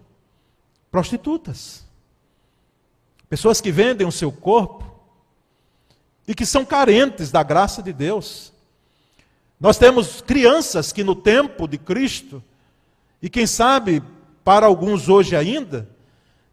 prostitutas. 0.91 1.85
Pessoas 3.29 3.59
que 3.59 3.71
vendem 3.71 4.07
o 4.07 4.11
seu 4.11 4.31
corpo 4.31 4.85
e 6.27 6.33
que 6.33 6.45
são 6.45 6.65
carentes 6.65 7.31
da 7.31 7.43
graça 7.43 7.81
de 7.81 7.91
Deus. 7.91 8.53
Nós 9.59 9.77
temos 9.77 10.21
crianças 10.21 10.91
que 10.91 11.03
no 11.03 11.15
tempo 11.15 11.67
de 11.67 11.77
Cristo, 11.77 12.43
e 13.21 13.29
quem 13.29 13.47
sabe 13.47 14.01
para 14.43 14.65
alguns 14.65 15.09
hoje 15.09 15.35
ainda, 15.35 15.89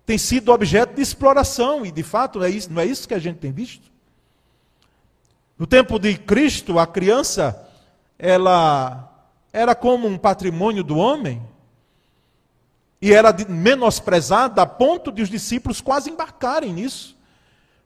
têm 0.07 0.19
sido 0.19 0.51
objeto 0.51 0.95
de 0.95 1.03
exploração, 1.03 1.85
e 1.85 1.93
de 1.93 2.03
fato 2.03 2.39
não 2.39 2.47
é 2.47 2.51
isso, 2.51 2.73
não 2.73 2.81
é 2.81 2.87
isso 2.87 3.07
que 3.07 3.15
a 3.15 3.19
gente 3.19 3.39
tem 3.39 3.53
visto. 3.53 3.92
No 5.63 5.67
tempo 5.69 5.97
de 5.97 6.19
Cristo, 6.19 6.77
a 6.77 6.89
criança, 6.89 7.69
ela 8.19 9.09
era 9.53 9.77
como 9.77 10.09
um 10.09 10.19
patrimônio 10.19 10.83
do 10.83 10.97
homem, 10.97 11.41
e 13.01 13.13
era 13.13 13.33
menosprezada 13.49 14.61
a 14.61 14.67
ponto 14.67 15.13
de 15.13 15.23
os 15.23 15.31
discípulos 15.31 15.81
quase 15.81 16.11
embarcarem 16.11 16.73
nisso. 16.73 17.17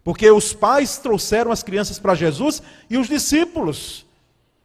Porque 0.02 0.30
os 0.30 0.54
pais 0.54 0.96
trouxeram 0.96 1.52
as 1.52 1.62
crianças 1.62 1.98
para 1.98 2.14
Jesus 2.14 2.62
e 2.88 2.96
os 2.96 3.08
discípulos, 3.08 4.06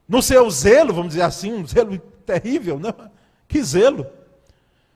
no 0.08 0.22
seu 0.22 0.50
zelo, 0.50 0.94
vamos 0.94 1.10
dizer 1.10 1.24
assim, 1.24 1.52
um 1.52 1.68
zelo 1.68 2.00
terrível, 2.26 2.80
não? 2.80 2.96
Né? 2.98 3.12
Que 3.46 3.62
zelo. 3.62 4.08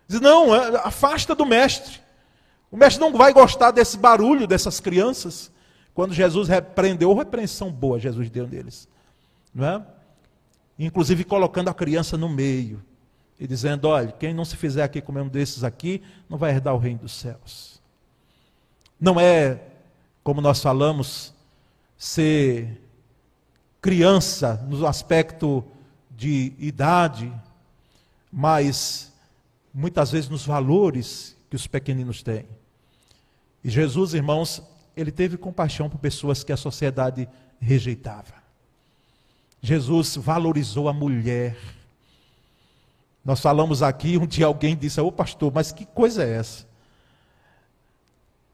Diz, 0.07 0.21
não, 0.21 0.55
é, 0.55 0.77
afasta 0.85 1.35
do 1.35 1.45
mestre. 1.45 1.99
O 2.71 2.77
mestre 2.77 3.01
não 3.01 3.11
vai 3.11 3.33
gostar 3.33 3.71
desse 3.71 3.97
barulho 3.97 4.47
dessas 4.47 4.79
crianças. 4.79 5.51
Quando 5.95 6.13
Jesus 6.13 6.49
repreendeu, 6.49 7.13
repreensão 7.13 7.71
boa 7.71 7.97
Jesus 7.97 8.29
deu 8.29 8.45
neles. 8.45 8.87
Não 9.53 9.65
é? 9.65 9.85
Inclusive 10.77 11.23
colocando 11.23 11.69
a 11.69 11.73
criança 11.73 12.17
no 12.17 12.27
meio 12.27 12.83
e 13.39 13.47
dizendo: 13.47 13.87
olha, 13.87 14.11
quem 14.11 14.33
não 14.33 14.43
se 14.43 14.57
fizer 14.57 14.83
aqui 14.83 15.01
como 15.01 15.19
um 15.21 15.29
desses 15.29 15.63
aqui, 15.63 16.03
não 16.29 16.37
vai 16.37 16.51
herdar 16.51 16.75
o 16.75 16.77
reino 16.77 16.99
dos 16.99 17.13
céus. 17.13 17.81
Não 18.99 19.17
é, 19.17 19.61
como 20.21 20.41
nós 20.41 20.61
falamos, 20.61 21.33
ser 21.97 22.81
criança 23.81 24.65
no 24.67 24.85
aspecto 24.85 25.63
de 26.11 26.53
idade, 26.59 27.31
mas 28.29 29.13
muitas 29.73 30.11
vezes 30.11 30.29
nos 30.29 30.45
valores 30.45 31.37
que 31.49 31.55
os 31.55 31.67
pequeninos 31.67 32.21
têm. 32.21 32.45
E 33.63 33.69
Jesus, 33.69 34.13
irmãos, 34.13 34.61
ele 34.95 35.11
teve 35.11 35.37
compaixão 35.37 35.89
por 35.89 35.97
pessoas 35.99 36.43
que 36.43 36.51
a 36.51 36.57
sociedade 36.57 37.27
rejeitava. 37.59 38.33
Jesus 39.61 40.15
valorizou 40.15 40.87
a 40.87 40.93
mulher 40.93 41.57
nós 43.25 43.39
falamos 43.39 43.81
aqui, 43.81 44.19
um 44.19 44.27
dia 44.27 44.45
alguém 44.45 44.77
disse, 44.77 45.01
ô 45.01 45.11
pastor, 45.11 45.51
mas 45.51 45.71
que 45.71 45.83
coisa 45.83 46.23
é 46.23 46.37
essa? 46.37 46.67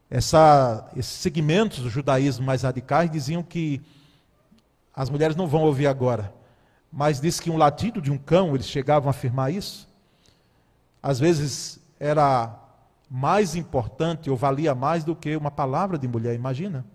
essa 0.10 0.90
esses 0.96 1.12
segmentos 1.12 1.80
do 1.80 1.90
judaísmo 1.90 2.46
mais 2.46 2.64
radicais 2.64 3.10
diziam 3.12 3.44
que 3.44 3.82
as 4.94 5.10
mulheres 5.10 5.36
não 5.36 5.48
vão 5.48 5.64
ouvir 5.64 5.88
agora, 5.88 6.34
mas 6.92 7.20
disse 7.20 7.42
que 7.42 7.50
um 7.50 7.58
latido 7.58 8.02
de 8.02 8.12
um 8.12 8.18
cão, 8.18 8.56
eles 8.56 8.68
chegavam 8.68 9.10
a 9.10 9.12
afirmar 9.12 9.54
isso, 9.54 9.90
às 11.04 11.20
vezes 11.20 11.80
era 12.00 12.58
mais 13.14 13.58
importante 13.58 14.30
ou 14.30 14.38
valia 14.38 14.74
mais 14.74 15.04
do 15.04 15.14
que 15.14 15.36
uma 15.36 15.52
palavra 15.52 15.98
de 15.98 16.08
mulher, 16.08 16.34
imagina. 16.34 16.86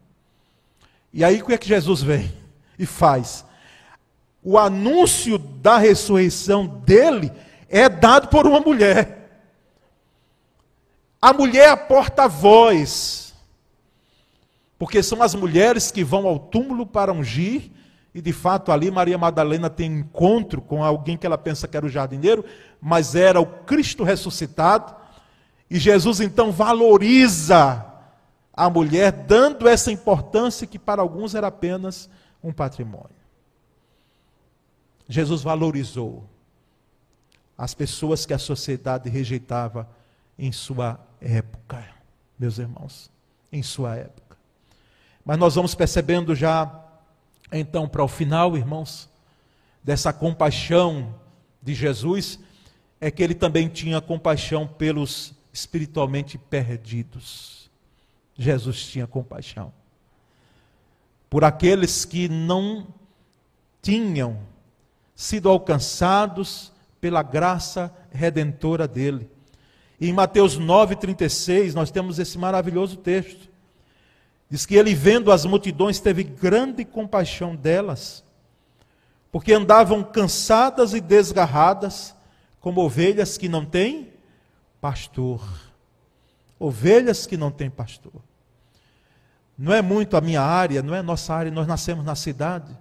E 1.13 1.23
aí 1.23 1.43
o 1.43 1.45
que 1.45 1.53
é 1.53 1.59
que 1.59 1.69
Jesus 1.69 2.03
vem 2.03 2.33
e 2.79 2.87
faz? 2.87 3.45
O 4.43 4.57
anúncio 4.57 5.37
da 5.37 5.77
ressurreição 5.77 6.67
dele 6.67 7.31
é 7.69 7.87
dado 7.87 8.29
por 8.29 8.47
uma 8.47 8.61
mulher. 8.61 9.29
A 11.21 11.35
mulher 11.35 11.65
é 11.65 11.71
a 11.71 11.77
porta-voz, 11.77 13.35
porque 14.79 15.03
são 15.03 15.23
as 15.23 15.35
mulheres 15.35 15.91
que 15.91 16.03
vão 16.03 16.27
ao 16.27 16.39
túmulo 16.39 16.87
para 16.87 17.13
ungir, 17.13 17.71
e 18.15 18.23
de 18.23 18.33
fato 18.33 18.73
ali 18.73 18.91
Maria 18.91 19.19
Madalena 19.19 19.69
tem 19.69 19.99
encontro 19.99 20.63
com 20.63 20.83
alguém 20.83 21.19
que 21.19 21.27
ela 21.27 21.37
pensa 21.37 21.69
que 21.69 21.77
era 21.77 21.85
o 21.85 21.91
jardineiro, 21.91 22.43
mas 22.81 23.15
era 23.15 23.39
o 23.39 23.45
Cristo 23.45 24.03
ressuscitado, 24.03 25.05
e 25.69 25.79
Jesus 25.79 26.21
então 26.21 26.53
valoriza 26.53 27.85
a 28.53 28.71
mulher, 28.71 29.13
dando 29.13 29.69
essa 29.69 29.93
importância 29.93 30.67
que 30.67 30.79
para 30.79 31.03
alguns 31.03 31.35
era 31.35 31.49
apenas 31.49 32.09
um 32.43 32.53
patrimônio. 32.53 33.11
Jesus 35.09 35.43
valorizou 35.43 36.25
as 37.57 37.75
pessoas 37.75 38.25
que 38.25 38.33
a 38.33 38.39
sociedade 38.39 39.09
rejeitava 39.09 39.89
em 40.39 40.53
sua 40.53 41.01
época, 41.21 41.85
meus 42.39 42.59
irmãos, 42.59 43.11
em 43.53 43.63
sua 43.63 43.97
época. 43.97 44.37
Mas 45.25 45.39
nós 45.39 45.55
vamos 45.55 45.75
percebendo 45.75 46.35
já, 46.35 46.85
então, 47.53 47.89
para 47.89 48.05
o 48.05 48.09
final, 48.09 48.57
irmãos, 48.57 49.09
dessa 49.83 50.13
compaixão 50.13 51.15
de 51.63 51.75
Jesus, 51.75 52.39
é 53.01 53.11
que 53.11 53.23
ele 53.23 53.35
também 53.35 53.69
tinha 53.69 54.01
compaixão 54.01 54.67
pelos 54.67 55.36
espiritualmente 55.57 56.37
perdidos. 56.37 57.71
Jesus 58.37 58.85
tinha 58.85 59.07
compaixão 59.07 59.73
por 61.29 61.45
aqueles 61.45 62.05
que 62.05 62.29
não 62.29 62.87
tinham 63.83 64.39
sido 65.15 65.49
alcançados 65.49 66.73
pela 67.01 67.23
graça 67.23 67.95
redentora 68.11 68.87
dele. 68.87 69.29
Em 70.01 70.13
Mateus 70.13 70.59
9,36, 70.59 71.73
nós 71.73 71.91
temos 71.91 72.19
esse 72.19 72.37
maravilhoso 72.39 72.97
texto. 72.97 73.49
Diz 74.49 74.67
que 74.67 74.77
ele, 74.77 74.95
vendo 74.95 75.33
as 75.33 75.45
multidões, 75.45 75.99
teve 75.99 76.23
grande 76.23 76.85
compaixão 76.85 77.57
delas, 77.57 78.23
porque 79.33 79.53
andavam 79.53 80.05
cansadas 80.05 80.95
e 80.95 81.01
desgarradas, 81.01 82.15
como 82.61 82.83
ovelhas 82.83 83.37
que 83.39 83.49
não 83.49 83.65
têm 83.65 84.13
pastor. 84.87 85.43
Ovelhas 86.61 87.27
que 87.27 87.37
não 87.37 87.51
têm 87.51 87.69
pastor. 87.69 88.23
Não 89.59 89.73
é 89.73 89.83
muito 89.83 90.17
a 90.17 90.21
minha 90.21 90.41
área, 90.41 90.81
não 90.81 90.95
é 90.95 91.03
nossa 91.03 91.35
área, 91.35 91.51
nós 91.51 91.67
nascemos 91.67 92.05
na 92.05 92.15
cidade. 92.15 92.77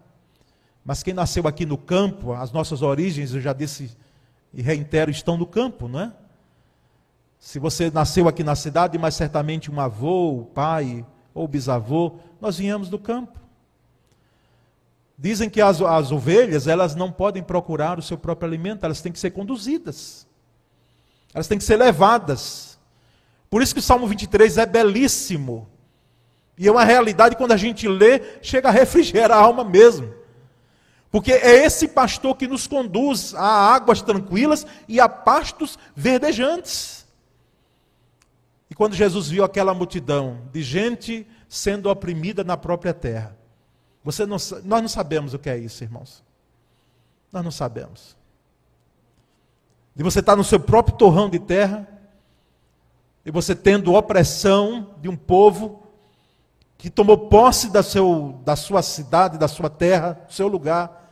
Mas 0.83 1.01
quem 1.01 1.15
nasceu 1.15 1.47
aqui 1.47 1.65
no 1.65 1.79
campo, 1.79 2.33
as 2.33 2.51
nossas 2.51 2.83
origens, 2.83 3.33
eu 3.33 3.41
já 3.41 3.53
disse 3.53 3.97
e 4.53 4.61
reitero, 4.61 5.09
estão 5.09 5.35
no 5.35 5.47
campo, 5.47 5.87
não 5.87 5.99
é? 5.99 6.13
Se 7.39 7.57
você 7.57 7.89
nasceu 7.89 8.27
aqui 8.27 8.43
na 8.43 8.55
cidade, 8.55 8.99
mas 8.99 9.15
certamente 9.15 9.71
um 9.71 9.79
avô, 9.79 10.47
pai 10.53 11.03
ou 11.33 11.47
bisavô, 11.47 12.19
nós 12.39 12.59
viemos 12.59 12.87
do 12.87 12.99
campo. 12.99 13.39
Dizem 15.17 15.49
que 15.49 15.59
as, 15.59 15.81
as 15.81 16.11
ovelhas, 16.11 16.67
elas 16.67 16.93
não 16.93 17.11
podem 17.11 17.41
procurar 17.41 17.97
o 17.97 18.03
seu 18.03 18.17
próprio 18.17 18.47
alimento, 18.47 18.85
elas 18.85 19.01
têm 19.01 19.11
que 19.11 19.19
ser 19.19 19.31
conduzidas. 19.31 20.24
Elas 21.35 21.47
têm 21.47 21.57
que 21.57 21.63
ser 21.65 21.75
levadas. 21.75 22.79
Por 23.49 23.61
isso 23.61 23.73
que 23.73 23.79
o 23.79 23.83
Salmo 23.83 24.07
23 24.07 24.57
é 24.57 24.65
belíssimo. 24.65 25.69
E 26.57 26.65
é 26.65 26.71
uma 26.71 26.85
realidade 26.85 27.35
quando 27.35 27.51
a 27.51 27.57
gente 27.57 27.89
lê, 27.89 28.39
chega 28.41 28.69
a 28.69 28.71
refrigerar 28.71 29.37
a 29.37 29.41
alma 29.41 29.65
mesmo. 29.65 30.13
Porque 31.11 31.33
é 31.33 31.65
esse 31.65 31.89
pastor 31.89 32.37
que 32.37 32.47
nos 32.47 32.67
conduz 32.67 33.35
a 33.35 33.45
águas 33.45 34.01
tranquilas 34.01 34.65
e 34.87 34.97
a 34.97 35.09
pastos 35.09 35.77
verdejantes. 35.93 37.05
E 38.69 38.73
quando 38.73 38.95
Jesus 38.95 39.29
viu 39.29 39.43
aquela 39.43 39.73
multidão 39.73 40.41
de 40.53 40.63
gente 40.63 41.27
sendo 41.49 41.89
oprimida 41.89 42.45
na 42.45 42.55
própria 42.55 42.93
terra, 42.93 43.37
não, 44.05 44.37
nós 44.63 44.81
não 44.81 44.87
sabemos 44.87 45.33
o 45.33 45.39
que 45.39 45.49
é 45.49 45.57
isso, 45.57 45.83
irmãos. 45.83 46.23
Nós 47.29 47.43
não 47.43 47.51
sabemos. 47.51 48.15
De 49.95 50.03
você 50.03 50.19
estar 50.19 50.35
no 50.35 50.43
seu 50.43 50.59
próprio 50.59 50.97
torrão 50.97 51.29
de 51.29 51.39
terra, 51.39 51.87
e 53.25 53.31
você 53.31 53.55
tendo 53.55 53.93
opressão 53.93 54.95
de 55.01 55.09
um 55.09 55.15
povo 55.15 55.83
que 56.77 56.89
tomou 56.89 57.17
posse 57.17 57.71
da, 57.71 57.81
seu, 57.81 58.39
da 58.45 58.55
sua 58.55 58.81
cidade, 58.81 59.37
da 59.37 59.47
sua 59.47 59.69
terra, 59.69 60.13
do 60.27 60.33
seu 60.33 60.47
lugar, 60.47 61.09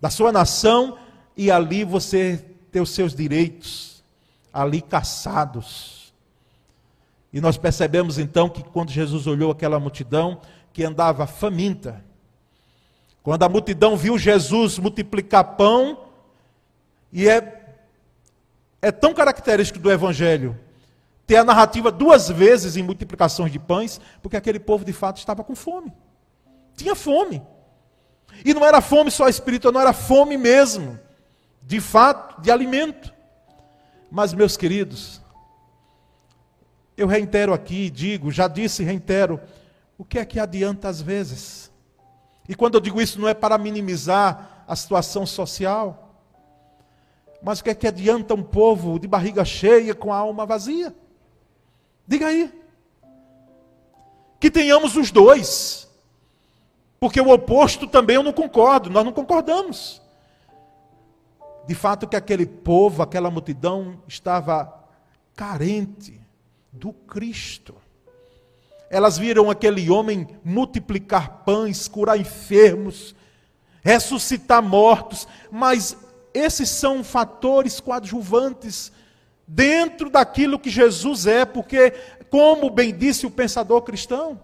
da 0.00 0.08
sua 0.08 0.32
nação, 0.32 0.96
e 1.36 1.50
ali 1.50 1.84
você 1.84 2.42
ter 2.70 2.80
os 2.80 2.90
seus 2.90 3.14
direitos 3.14 4.02
ali 4.52 4.80
caçados. 4.80 6.14
E 7.32 7.40
nós 7.40 7.58
percebemos 7.58 8.18
então 8.18 8.48
que 8.48 8.62
quando 8.62 8.90
Jesus 8.90 9.26
olhou 9.26 9.50
aquela 9.50 9.80
multidão 9.80 10.40
que 10.72 10.84
andava 10.84 11.26
faminta, 11.26 12.04
quando 13.22 13.42
a 13.42 13.48
multidão 13.48 13.96
viu 13.96 14.16
Jesus 14.16 14.78
multiplicar 14.78 15.56
pão, 15.56 15.98
e 17.12 17.28
é, 17.28 17.40
é 18.84 18.92
tão 18.92 19.14
característico 19.14 19.78
do 19.78 19.90
Evangelho 19.90 20.58
ter 21.26 21.36
a 21.36 21.44
narrativa 21.44 21.90
duas 21.90 22.28
vezes 22.28 22.76
em 22.76 22.82
multiplicações 22.82 23.50
de 23.50 23.58
pães, 23.58 23.98
porque 24.22 24.36
aquele 24.36 24.60
povo 24.60 24.84
de 24.84 24.92
fato 24.92 25.16
estava 25.16 25.42
com 25.42 25.54
fome. 25.54 25.90
Tinha 26.76 26.94
fome. 26.94 27.42
E 28.44 28.52
não 28.52 28.64
era 28.64 28.82
fome 28.82 29.10
só 29.10 29.26
espiritual, 29.26 29.72
não 29.72 29.80
era 29.80 29.94
fome 29.94 30.36
mesmo, 30.36 30.98
de 31.62 31.80
fato, 31.80 32.42
de 32.42 32.50
alimento. 32.50 33.10
Mas, 34.10 34.34
meus 34.34 34.54
queridos, 34.54 35.22
eu 36.94 37.06
reitero 37.06 37.54
aqui, 37.54 37.88
digo, 37.88 38.30
já 38.30 38.48
disse 38.48 38.82
e 38.82 38.84
reitero, 38.84 39.40
o 39.96 40.04
que 40.04 40.18
é 40.18 40.26
que 40.26 40.38
adianta 40.38 40.88
às 40.88 41.00
vezes? 41.00 41.70
E 42.46 42.54
quando 42.54 42.74
eu 42.74 42.80
digo 42.80 43.00
isso, 43.00 43.18
não 43.18 43.28
é 43.28 43.32
para 43.32 43.56
minimizar 43.56 44.64
a 44.68 44.76
situação 44.76 45.24
social. 45.24 46.03
Mas 47.44 47.60
o 47.60 47.64
que 47.64 47.68
é 47.68 47.74
que 47.74 47.86
adianta 47.86 48.32
um 48.32 48.42
povo 48.42 48.98
de 48.98 49.06
barriga 49.06 49.44
cheia 49.44 49.94
com 49.94 50.10
a 50.10 50.16
alma 50.16 50.46
vazia? 50.46 50.96
Diga 52.08 52.28
aí. 52.28 52.50
Que 54.40 54.50
tenhamos 54.50 54.96
os 54.96 55.10
dois. 55.10 55.86
Porque 56.98 57.20
o 57.20 57.30
oposto 57.30 57.86
também 57.86 58.16
eu 58.16 58.22
não 58.22 58.32
concordo, 58.32 58.88
nós 58.88 59.04
não 59.04 59.12
concordamos. 59.12 60.00
De 61.66 61.74
fato, 61.74 62.08
que 62.08 62.16
aquele 62.16 62.46
povo, 62.46 63.02
aquela 63.02 63.30
multidão 63.30 64.02
estava 64.08 64.82
carente 65.36 66.18
do 66.72 66.94
Cristo. 66.94 67.74
Elas 68.88 69.18
viram 69.18 69.50
aquele 69.50 69.90
homem 69.90 70.26
multiplicar 70.42 71.42
pães, 71.44 71.88
curar 71.88 72.18
enfermos, 72.18 73.14
ressuscitar 73.82 74.62
mortos, 74.62 75.28
mas 75.50 75.94
esses 76.34 76.68
são 76.68 77.04
fatores 77.04 77.78
coadjuvantes 77.80 78.92
dentro 79.46 80.10
daquilo 80.10 80.58
que 80.58 80.68
Jesus 80.68 81.26
é, 81.26 81.44
porque, 81.44 81.92
como 82.28 82.68
bem 82.68 82.92
disse 82.92 83.24
o 83.24 83.30
pensador 83.30 83.82
cristão, 83.82 84.40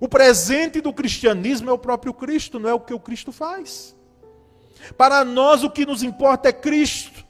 o 0.00 0.08
presente 0.08 0.80
do 0.80 0.92
cristianismo 0.92 1.70
é 1.70 1.72
o 1.72 1.78
próprio 1.78 2.12
Cristo, 2.12 2.58
não 2.58 2.68
é 2.68 2.74
o 2.74 2.80
que 2.80 2.92
o 2.92 3.00
Cristo 3.00 3.32
faz. 3.32 3.96
Para 4.96 5.24
nós 5.24 5.62
o 5.64 5.70
que 5.70 5.86
nos 5.86 6.02
importa 6.02 6.48
é 6.48 6.52
Cristo. 6.52 7.24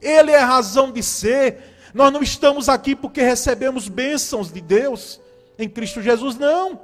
Ele 0.00 0.32
é 0.32 0.38
a 0.38 0.46
razão 0.46 0.90
de 0.90 1.02
ser, 1.02 1.60
nós 1.94 2.12
não 2.12 2.22
estamos 2.22 2.68
aqui 2.68 2.96
porque 2.96 3.22
recebemos 3.22 3.88
bênçãos 3.88 4.52
de 4.52 4.60
Deus 4.60 5.20
em 5.58 5.68
Cristo 5.68 6.02
Jesus, 6.02 6.36
não. 6.36 6.80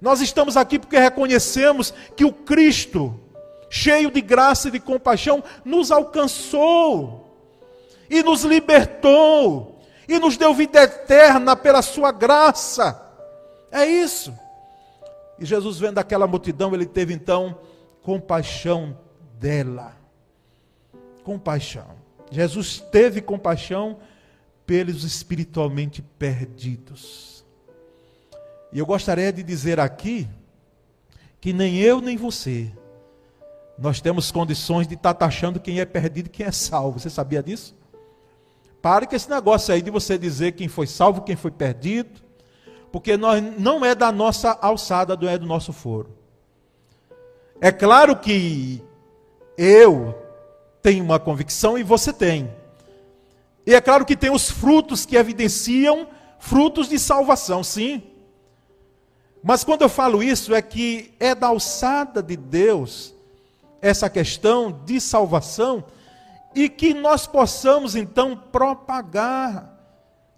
Nós 0.00 0.20
estamos 0.20 0.56
aqui 0.56 0.78
porque 0.78 0.98
reconhecemos 0.98 1.94
que 2.16 2.24
o 2.24 2.32
Cristo, 2.32 3.18
cheio 3.74 4.08
de 4.08 4.20
graça 4.20 4.68
e 4.68 4.70
de 4.70 4.78
compaixão, 4.78 5.42
nos 5.64 5.90
alcançou 5.90 7.36
e 8.08 8.22
nos 8.22 8.44
libertou 8.44 9.80
e 10.08 10.16
nos 10.16 10.36
deu 10.36 10.54
vida 10.54 10.84
eterna 10.84 11.56
pela 11.56 11.82
sua 11.82 12.12
graça. 12.12 13.02
É 13.72 13.84
isso. 13.84 14.32
E 15.40 15.44
Jesus, 15.44 15.80
vendo 15.80 15.98
aquela 15.98 16.24
multidão, 16.24 16.72
ele 16.72 16.86
teve 16.86 17.12
então 17.12 17.58
compaixão 18.00 18.96
dela. 19.40 19.96
Compaixão. 21.24 21.96
Jesus 22.30 22.78
teve 22.92 23.20
compaixão 23.20 23.98
pelos 24.64 25.02
espiritualmente 25.02 26.00
perdidos. 26.00 27.44
E 28.72 28.78
eu 28.78 28.86
gostaria 28.86 29.32
de 29.32 29.42
dizer 29.42 29.80
aqui 29.80 30.28
que 31.40 31.52
nem 31.52 31.80
eu 31.80 32.00
nem 32.00 32.16
você 32.16 32.70
nós 33.78 34.00
temos 34.00 34.30
condições 34.30 34.86
de 34.86 34.94
estar 34.94 35.14
taxando 35.14 35.58
quem 35.58 35.80
é 35.80 35.84
perdido 35.84 36.26
e 36.26 36.30
quem 36.30 36.46
é 36.46 36.52
salvo. 36.52 36.98
Você 36.98 37.10
sabia 37.10 37.42
disso? 37.42 37.76
Pare 38.80 39.06
com 39.06 39.16
esse 39.16 39.28
negócio 39.28 39.72
aí 39.72 39.82
de 39.82 39.90
você 39.90 40.16
dizer 40.16 40.52
quem 40.52 40.68
foi 40.68 40.86
salvo, 40.86 41.22
quem 41.22 41.36
foi 41.36 41.50
perdido, 41.50 42.20
porque 42.92 43.16
nós 43.16 43.42
não 43.58 43.84
é 43.84 43.94
da 43.94 44.12
nossa 44.12 44.56
alçada, 44.60 45.16
não 45.16 45.28
é 45.28 45.38
do 45.38 45.46
nosso 45.46 45.72
foro. 45.72 46.16
É 47.60 47.72
claro 47.72 48.16
que 48.16 48.82
eu 49.56 50.14
tenho 50.82 51.02
uma 51.02 51.18
convicção 51.18 51.78
e 51.78 51.82
você 51.82 52.12
tem. 52.12 52.52
E 53.66 53.74
é 53.74 53.80
claro 53.80 54.04
que 54.04 54.14
tem 54.14 54.30
os 54.30 54.50
frutos 54.50 55.06
que 55.06 55.16
evidenciam 55.16 56.06
frutos 56.38 56.88
de 56.88 56.98
salvação, 56.98 57.64
sim. 57.64 58.02
Mas 59.42 59.64
quando 59.64 59.82
eu 59.82 59.88
falo 59.88 60.22
isso, 60.22 60.54
é 60.54 60.60
que 60.60 61.14
é 61.18 61.34
da 61.34 61.46
alçada 61.46 62.22
de 62.22 62.36
Deus 62.36 63.13
essa 63.84 64.08
questão 64.08 64.72
de 64.86 64.98
salvação 64.98 65.84
e 66.54 66.70
que 66.70 66.94
nós 66.94 67.26
possamos 67.26 67.94
então 67.94 68.34
propagar 68.34 69.78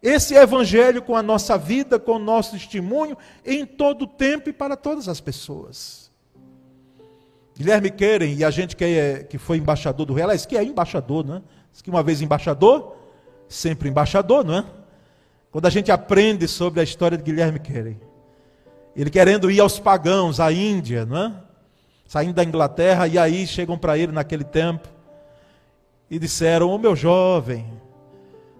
esse 0.02 0.34
evangelho 0.34 1.00
com 1.00 1.14
a 1.14 1.22
nossa 1.22 1.56
vida, 1.56 1.96
com 1.96 2.16
o 2.16 2.18
nosso 2.18 2.52
testemunho, 2.52 3.16
em 3.44 3.64
todo 3.64 4.02
o 4.02 4.06
tempo 4.08 4.48
e 4.48 4.52
para 4.52 4.76
todas 4.76 5.08
as 5.08 5.20
pessoas. 5.20 6.10
Guilherme 7.56 7.88
Querem, 7.88 8.34
e 8.34 8.44
a 8.44 8.50
gente 8.50 8.74
que, 8.74 8.84
é, 8.84 9.22
que 9.22 9.38
foi 9.38 9.58
embaixador 9.58 10.04
do 10.04 10.12
Real, 10.12 10.30
que 10.38 10.56
é 10.56 10.64
embaixador, 10.64 11.24
né? 11.24 11.40
que 11.84 11.88
uma 11.88 12.02
vez 12.02 12.20
embaixador, 12.20 12.96
sempre 13.48 13.88
embaixador, 13.88 14.44
não 14.44 14.58
é? 14.58 14.64
Quando 15.52 15.66
a 15.66 15.70
gente 15.70 15.92
aprende 15.92 16.48
sobre 16.48 16.80
a 16.80 16.82
história 16.82 17.16
de 17.16 17.22
Guilherme 17.22 17.60
Carey, 17.60 17.96
ele 18.96 19.08
querendo 19.08 19.48
ir 19.48 19.60
aos 19.60 19.78
pagãos, 19.78 20.40
à 20.40 20.50
Índia, 20.50 21.06
não 21.06 21.16
é? 21.16 21.45
Saindo 22.06 22.34
da 22.34 22.44
Inglaterra, 22.44 23.08
e 23.08 23.18
aí 23.18 23.46
chegam 23.46 23.76
para 23.76 23.98
ele 23.98 24.12
naquele 24.12 24.44
tempo 24.44 24.88
e 26.10 26.18
disseram: 26.18 26.68
Ô 26.68 26.74
oh, 26.74 26.78
meu 26.78 26.94
jovem, 26.94 27.66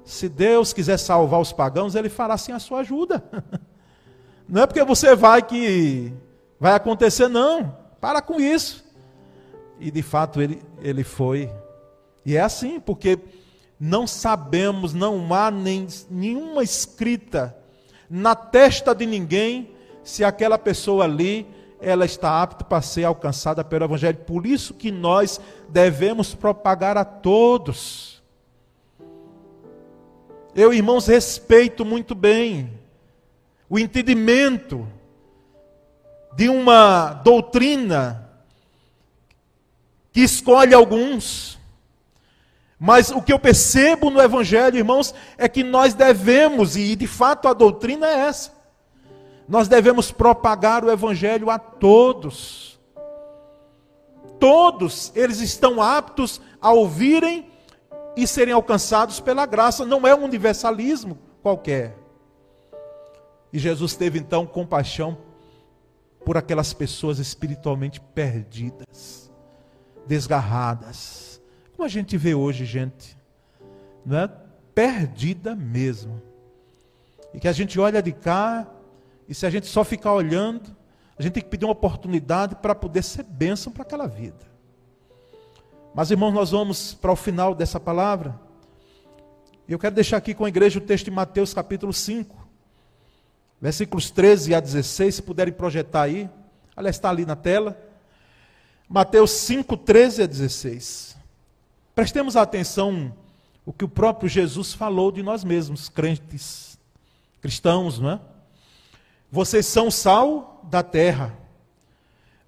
se 0.04 0.28
Deus 0.28 0.72
quiser 0.72 0.98
salvar 0.98 1.40
os 1.40 1.52
pagãos, 1.52 1.94
ele 1.94 2.08
fará 2.08 2.36
sem 2.36 2.54
a 2.54 2.58
sua 2.58 2.80
ajuda. 2.80 3.22
Não 4.48 4.62
é 4.62 4.66
porque 4.66 4.84
você 4.84 5.16
vai 5.16 5.42
que 5.42 6.12
vai 6.58 6.74
acontecer, 6.74 7.26
não. 7.26 7.76
Para 8.00 8.22
com 8.22 8.40
isso. 8.40 8.84
E 9.80 9.90
de 9.90 10.02
fato 10.02 10.40
ele, 10.40 10.62
ele 10.80 11.02
foi. 11.02 11.50
E 12.24 12.36
é 12.36 12.40
assim, 12.40 12.78
porque 12.78 13.18
não 13.78 14.06
sabemos, 14.06 14.94
não 14.94 15.34
há 15.34 15.50
nem, 15.50 15.86
nenhuma 16.08 16.62
escrita 16.62 17.56
na 18.08 18.34
testa 18.34 18.94
de 18.94 19.04
ninguém 19.04 19.70
se 20.02 20.24
aquela 20.24 20.56
pessoa 20.56 21.04
ali 21.04 21.46
ela 21.80 22.04
está 22.04 22.42
apta 22.42 22.64
para 22.64 22.82
ser 22.82 23.04
alcançada 23.04 23.62
pelo 23.62 23.84
Evangelho. 23.84 24.18
Por 24.18 24.46
isso 24.46 24.74
que 24.74 24.90
nós 24.90 25.40
devemos 25.68 26.34
propagar 26.34 26.96
a 26.96 27.04
todos. 27.04 28.22
Eu, 30.54 30.72
irmãos, 30.72 31.06
respeito 31.06 31.84
muito 31.84 32.14
bem 32.14 32.72
o 33.68 33.78
entendimento 33.78 34.86
de 36.34 36.48
uma 36.48 37.12
doutrina 37.12 38.30
que 40.12 40.20
escolhe 40.20 40.72
alguns 40.72 41.56
mas 42.78 43.10
o 43.10 43.22
que 43.22 43.32
eu 43.32 43.38
percebo 43.38 44.10
no 44.10 44.20
Evangelho, 44.20 44.76
irmãos, 44.76 45.14
é 45.38 45.48
que 45.48 45.64
nós 45.64 45.94
devemos, 45.94 46.76
e 46.76 46.94
de 46.94 47.06
fato 47.06 47.48
a 47.48 47.54
doutrina 47.54 48.06
é 48.06 48.18
essa, 48.26 48.52
Nós 49.48 49.68
devemos 49.68 50.10
propagar 50.10 50.84
o 50.84 50.90
evangelho 50.90 51.50
a 51.50 51.58
todos. 51.58 52.78
Todos 54.40 55.12
eles 55.14 55.40
estão 55.40 55.80
aptos 55.80 56.40
a 56.60 56.72
ouvirem 56.72 57.50
e 58.16 58.26
serem 58.26 58.54
alcançados 58.54 59.20
pela 59.20 59.46
graça, 59.46 59.84
não 59.84 60.06
é 60.06 60.14
um 60.14 60.24
universalismo 60.24 61.18
qualquer. 61.42 61.96
E 63.52 63.58
Jesus 63.58 63.94
teve 63.94 64.18
então 64.18 64.46
compaixão 64.46 65.18
por 66.24 66.36
aquelas 66.36 66.72
pessoas 66.72 67.18
espiritualmente 67.18 68.00
perdidas, 68.00 69.30
desgarradas. 70.06 71.40
Como 71.72 71.86
a 71.86 71.88
gente 71.88 72.16
vê 72.16 72.34
hoje, 72.34 72.64
gente, 72.64 73.16
não 74.04 74.18
é? 74.18 74.30
Perdida 74.74 75.54
mesmo. 75.54 76.20
E 77.32 77.38
que 77.38 77.48
a 77.48 77.52
gente 77.52 77.78
olha 77.78 78.02
de 78.02 78.12
cá, 78.12 78.66
e 79.28 79.34
se 79.34 79.46
a 79.46 79.50
gente 79.50 79.66
só 79.66 79.84
ficar 79.84 80.12
olhando, 80.12 80.74
a 81.18 81.22
gente 81.22 81.32
tem 81.32 81.42
que 81.42 81.48
pedir 81.48 81.64
uma 81.64 81.72
oportunidade 81.72 82.56
para 82.56 82.74
poder 82.74 83.02
ser 83.02 83.22
bênção 83.22 83.72
para 83.72 83.82
aquela 83.82 84.06
vida. 84.06 84.46
Mas, 85.94 86.10
irmãos, 86.10 86.32
nós 86.32 86.50
vamos 86.50 86.94
para 86.94 87.12
o 87.12 87.16
final 87.16 87.54
dessa 87.54 87.80
palavra. 87.80 88.38
E 89.66 89.72
eu 89.72 89.78
quero 89.78 89.94
deixar 89.94 90.18
aqui 90.18 90.34
com 90.34 90.44
a 90.44 90.48
igreja 90.48 90.78
o 90.78 90.82
texto 90.82 91.06
de 91.06 91.10
Mateus 91.10 91.54
capítulo 91.54 91.92
5 91.92 92.46
versículos 93.60 94.10
13 94.10 94.54
a 94.54 94.60
16, 94.60 95.16
se 95.16 95.22
puderem 95.22 95.52
projetar 95.52 96.02
aí. 96.02 96.28
Aliás, 96.74 96.96
está 96.96 97.08
ali 97.08 97.24
na 97.24 97.36
tela. 97.36 97.76
Mateus 98.88 99.30
5, 99.30 99.76
13 99.78 100.22
a 100.22 100.26
16. 100.26 101.16
Prestemos 101.94 102.36
atenção 102.36 103.14
o 103.64 103.72
que 103.72 103.84
o 103.84 103.88
próprio 103.88 104.28
Jesus 104.28 104.74
falou 104.74 105.10
de 105.10 105.22
nós 105.22 105.42
mesmos, 105.42 105.88
crentes, 105.88 106.78
cristãos, 107.40 107.98
não 107.98 108.10
é? 108.10 108.20
Vocês 109.36 109.66
são 109.66 109.90
sal 109.90 110.62
da 110.62 110.82
terra. 110.82 111.36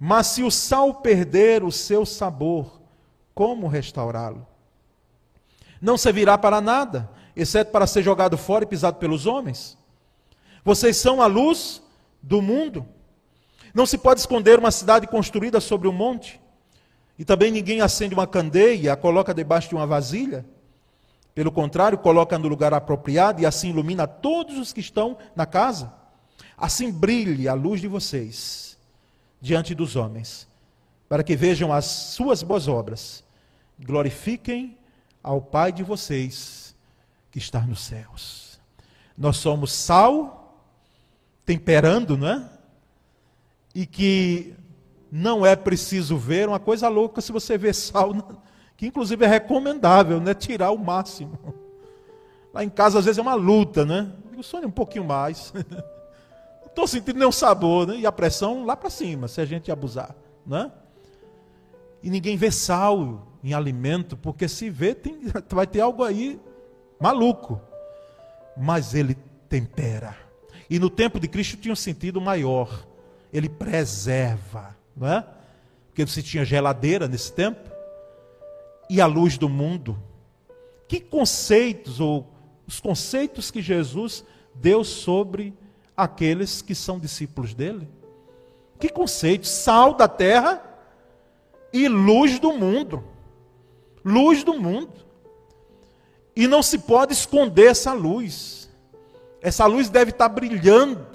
Mas 0.01 0.29
se 0.29 0.42
o 0.42 0.51
sal 0.51 0.94
perder 0.94 1.62
o 1.62 1.70
seu 1.70 2.07
sabor, 2.07 2.81
como 3.35 3.68
restaurá-lo? 3.68 4.46
Não 5.83 5.98
servirá 5.98 6.38
para 6.38 6.62
nada, 6.62 7.11
exceto 7.37 7.72
para 7.72 7.87
ser 7.87 8.03
jogado 8.03 8.38
fora 8.38 8.64
e 8.64 8.66
pisado 8.66 8.96
pelos 8.96 9.27
homens. 9.27 9.77
Vocês 10.64 10.96
são 10.96 11.20
a 11.20 11.27
luz 11.27 11.83
do 12.22 12.40
mundo. 12.40 12.87
Não 13.74 13.85
se 13.85 13.98
pode 13.98 14.20
esconder 14.20 14.59
uma 14.59 14.70
cidade 14.70 15.07
construída 15.07 15.61
sobre 15.61 15.88
um 15.88 15.92
monte. 15.92 16.40
E 17.18 17.24
também 17.24 17.51
ninguém 17.53 17.83
acende 17.83 18.14
uma 18.14 18.27
candeia, 18.27 18.94
a 18.94 18.96
coloca 18.96 19.35
debaixo 19.35 19.68
de 19.68 19.74
uma 19.74 19.87
vasilha. 19.87 20.42
Pelo 21.35 21.53
contrário, 21.53 21.98
coloca 21.98 22.38
no 22.38 22.48
lugar 22.48 22.72
apropriado 22.72 23.42
e 23.42 23.44
assim 23.44 23.68
ilumina 23.68 24.07
todos 24.07 24.57
os 24.57 24.72
que 24.72 24.81
estão 24.81 25.18
na 25.37 25.44
casa. 25.44 25.98
Assim 26.59 26.90
brilhe 26.90 27.49
a 27.49 27.55
luz 27.55 27.81
de 27.81 27.87
vocês 27.87 28.77
diante 29.40 29.77
dos 29.77 29.94
homens, 29.94 30.49
para 31.09 31.23
que 31.23 31.37
vejam 31.37 31.73
as 31.73 31.85
suas 31.85 32.42
boas 32.42 32.66
obras, 32.66 33.23
glorifiquem 33.79 34.77
ao 35.23 35.40
Pai 35.40 35.71
de 35.71 35.85
vocês 35.85 36.75
que 37.31 37.38
está 37.38 37.61
nos 37.61 37.81
céus. 37.81 38.61
Nós 39.16 39.37
somos 39.37 39.73
sal 39.73 40.64
temperando, 41.47 42.18
não 42.18 42.29
é? 42.29 42.51
E 43.73 43.87
que 43.87 44.55
não 45.12 45.47
é 45.47 45.55
preciso 45.55 46.16
ver, 46.16 46.49
uma 46.49 46.59
coisa 46.59 46.88
louca 46.88 47.21
se 47.21 47.31
você 47.31 47.57
vê 47.57 47.73
sal, 47.73 48.12
que 48.77 48.87
inclusive 48.87 49.25
é 49.25 49.29
recomendável, 49.29 50.21
né? 50.21 50.35
Tirar 50.35 50.73
o 50.73 50.79
máximo. 50.79 51.38
Lá 52.53 52.64
em 52.64 52.68
casa 52.68 52.99
às 52.99 53.05
vezes 53.05 53.18
é 53.18 53.23
uma 53.23 53.35
luta, 53.35 53.85
né? 53.85 54.11
Eu 54.37 54.42
sonho 54.42 54.66
um 54.66 54.73
pouquinho 54.73 55.05
mais. 55.05 55.53
Estou 56.79 56.87
sentindo 56.87 57.19
nenhum 57.19 57.33
sabor, 57.33 57.88
né? 57.88 57.97
E 57.97 58.07
a 58.07 58.12
pressão 58.12 58.64
lá 58.64 58.77
para 58.77 58.88
cima, 58.88 59.27
se 59.27 59.41
a 59.41 59.45
gente 59.45 59.69
abusar, 59.69 60.14
né? 60.47 60.71
E 62.01 62.09
ninguém 62.09 62.37
vê 62.37 62.53
sal 62.53 63.27
em 63.43 63.53
alimento, 63.53 64.17
porque 64.17 64.47
se 64.47 64.71
vê, 64.71 64.95
tem, 64.95 65.23
vai 65.51 65.67
ter 65.67 65.81
algo 65.81 66.05
aí 66.05 66.38
maluco. 67.01 67.61
Mas 68.57 68.95
ele 68.95 69.17
tempera. 69.49 70.17
E 70.71 70.79
no 70.79 70.88
tempo 70.88 71.19
de 71.19 71.27
Cristo 71.27 71.57
tinha 71.57 71.73
um 71.73 71.77
sentido 71.77 72.21
maior. 72.21 72.87
Ele 73.33 73.49
preserva, 73.49 74.77
não 74.97 75.09
é? 75.09 75.27
Porque 75.88 76.07
se 76.07 76.23
tinha 76.23 76.45
geladeira 76.45 77.09
nesse 77.09 77.33
tempo 77.33 77.69
e 78.88 79.01
a 79.01 79.07
luz 79.07 79.37
do 79.37 79.49
mundo. 79.49 79.99
Que 80.87 81.01
conceitos 81.01 81.99
ou 81.99 82.33
os 82.69 82.79
conceitos 82.79 83.51
que 83.51 83.61
Jesus 83.61 84.25
deu 84.55 84.85
sobre 84.85 85.53
aqueles 85.99 86.63
que 86.63 86.77
são 86.77 86.97
discípulos 86.97 87.53
dele? 87.53 87.89
Que 88.79 88.89
conceitos? 88.89 89.51
Sal 89.51 89.95
da 89.95 90.07
terra 90.07 90.63
e 91.73 91.89
luz 91.89 92.39
do 92.39 92.53
mundo. 92.53 93.03
Luz 94.05 94.45
do 94.45 94.55
mundo. 94.55 94.93
E 96.37 96.47
não 96.47 96.63
se 96.63 96.79
pode 96.79 97.13
esconder 97.13 97.73
essa 97.73 97.93
luz. 97.93 98.71
Essa 99.43 99.67
luz 99.67 99.89
deve 99.89 100.13
estar 100.13 100.29
brilhando, 100.29 101.07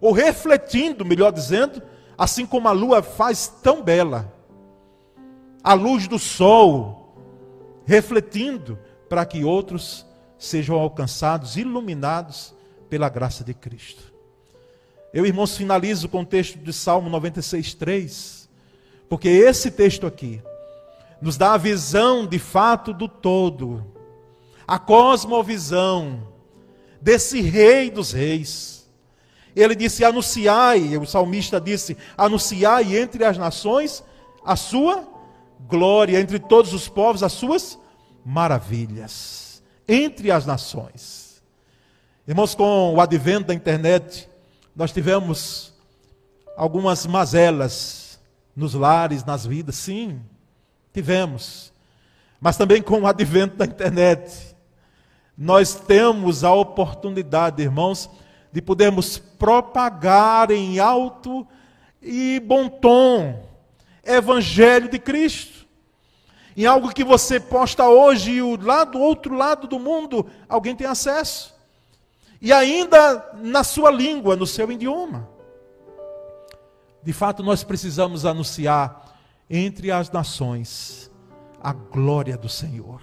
ou 0.00 0.12
refletindo, 0.12 1.04
melhor 1.04 1.32
dizendo, 1.32 1.82
assim 2.16 2.44
como 2.46 2.68
a 2.68 2.72
lua 2.72 3.02
faz 3.02 3.48
tão 3.62 3.82
bela. 3.82 4.32
A 5.62 5.74
luz 5.74 6.06
do 6.06 6.18
sol, 6.18 7.14
refletindo, 7.84 8.78
para 9.08 9.24
que 9.24 9.44
outros 9.44 10.06
sejam 10.38 10.76
alcançados, 10.76 11.56
iluminados 11.56 12.55
pela 12.88 13.08
graça 13.08 13.44
de 13.44 13.54
Cristo. 13.54 14.12
Eu, 15.12 15.24
irmãos, 15.24 15.56
finalizo 15.56 16.08
com 16.08 16.20
o 16.20 16.26
texto 16.26 16.58
de 16.58 16.72
Salmo 16.72 17.08
96, 17.08 17.74
3, 17.74 18.48
porque 19.08 19.28
esse 19.28 19.70
texto 19.70 20.06
aqui 20.06 20.42
nos 21.20 21.36
dá 21.36 21.54
a 21.54 21.58
visão 21.58 22.26
de 22.26 22.38
fato 22.38 22.92
do 22.92 23.08
todo, 23.08 23.84
a 24.66 24.78
cosmovisão 24.78 26.28
desse 27.00 27.40
rei 27.40 27.90
dos 27.90 28.12
reis. 28.12 28.86
Ele 29.54 29.74
disse: 29.74 30.04
anunciai, 30.04 30.98
o 30.98 31.06
salmista 31.06 31.60
disse: 31.60 31.96
anunciai 32.16 32.96
entre 32.98 33.24
as 33.24 33.38
nações 33.38 34.04
a 34.44 34.54
sua 34.54 35.08
glória, 35.66 36.20
entre 36.20 36.38
todos 36.38 36.74
os 36.74 36.88
povos 36.88 37.22
as 37.22 37.32
suas 37.32 37.78
maravilhas, 38.24 39.62
entre 39.88 40.30
as 40.30 40.44
nações. 40.44 41.25
Irmãos, 42.28 42.56
com 42.56 42.92
o 42.92 43.00
advento 43.00 43.46
da 43.46 43.54
internet, 43.54 44.28
nós 44.74 44.90
tivemos 44.90 45.72
algumas 46.56 47.06
mazelas 47.06 48.18
nos 48.56 48.74
lares, 48.74 49.24
nas 49.24 49.46
vidas, 49.46 49.76
sim, 49.76 50.20
tivemos. 50.92 51.72
Mas 52.40 52.56
também 52.56 52.82
com 52.82 53.02
o 53.02 53.06
advento 53.06 53.54
da 53.54 53.64
internet, 53.64 54.56
nós 55.38 55.76
temos 55.76 56.42
a 56.42 56.52
oportunidade, 56.52 57.62
irmãos, 57.62 58.10
de 58.50 58.60
podermos 58.60 59.18
propagar 59.18 60.50
em 60.50 60.80
alto 60.80 61.46
e 62.02 62.42
bom 62.44 62.68
tom 62.68 63.48
evangelho 64.02 64.88
de 64.88 64.98
Cristo. 64.98 65.64
Em 66.56 66.66
algo 66.66 66.92
que 66.92 67.04
você 67.04 67.38
posta 67.38 67.88
hoje 67.88 68.32
e 68.32 68.42
o 68.42 68.60
lado 68.60 68.98
outro 68.98 69.32
lado 69.32 69.68
do 69.68 69.78
mundo, 69.78 70.26
alguém 70.48 70.74
tem 70.74 70.88
acesso. 70.88 71.55
E 72.40 72.52
ainda 72.52 73.32
na 73.34 73.64
sua 73.64 73.90
língua, 73.90 74.36
no 74.36 74.46
seu 74.46 74.70
idioma. 74.70 75.28
De 77.02 77.12
fato, 77.12 77.42
nós 77.42 77.62
precisamos 77.64 78.26
anunciar 78.26 79.18
entre 79.48 79.90
as 79.90 80.10
nações 80.10 81.10
a 81.60 81.72
glória 81.72 82.36
do 82.36 82.48
Senhor 82.48 83.00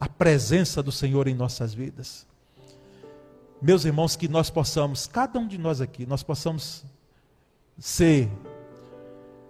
a 0.00 0.08
presença 0.08 0.82
do 0.82 0.90
Senhor 0.90 1.28
em 1.28 1.34
nossas 1.34 1.74
vidas. 1.74 2.26
Meus 3.60 3.84
irmãos, 3.84 4.16
que 4.16 4.26
nós 4.26 4.48
possamos, 4.48 5.06
cada 5.06 5.38
um 5.38 5.46
de 5.46 5.58
nós 5.58 5.82
aqui, 5.82 6.06
nós 6.06 6.22
possamos 6.22 6.82
ser 7.78 8.30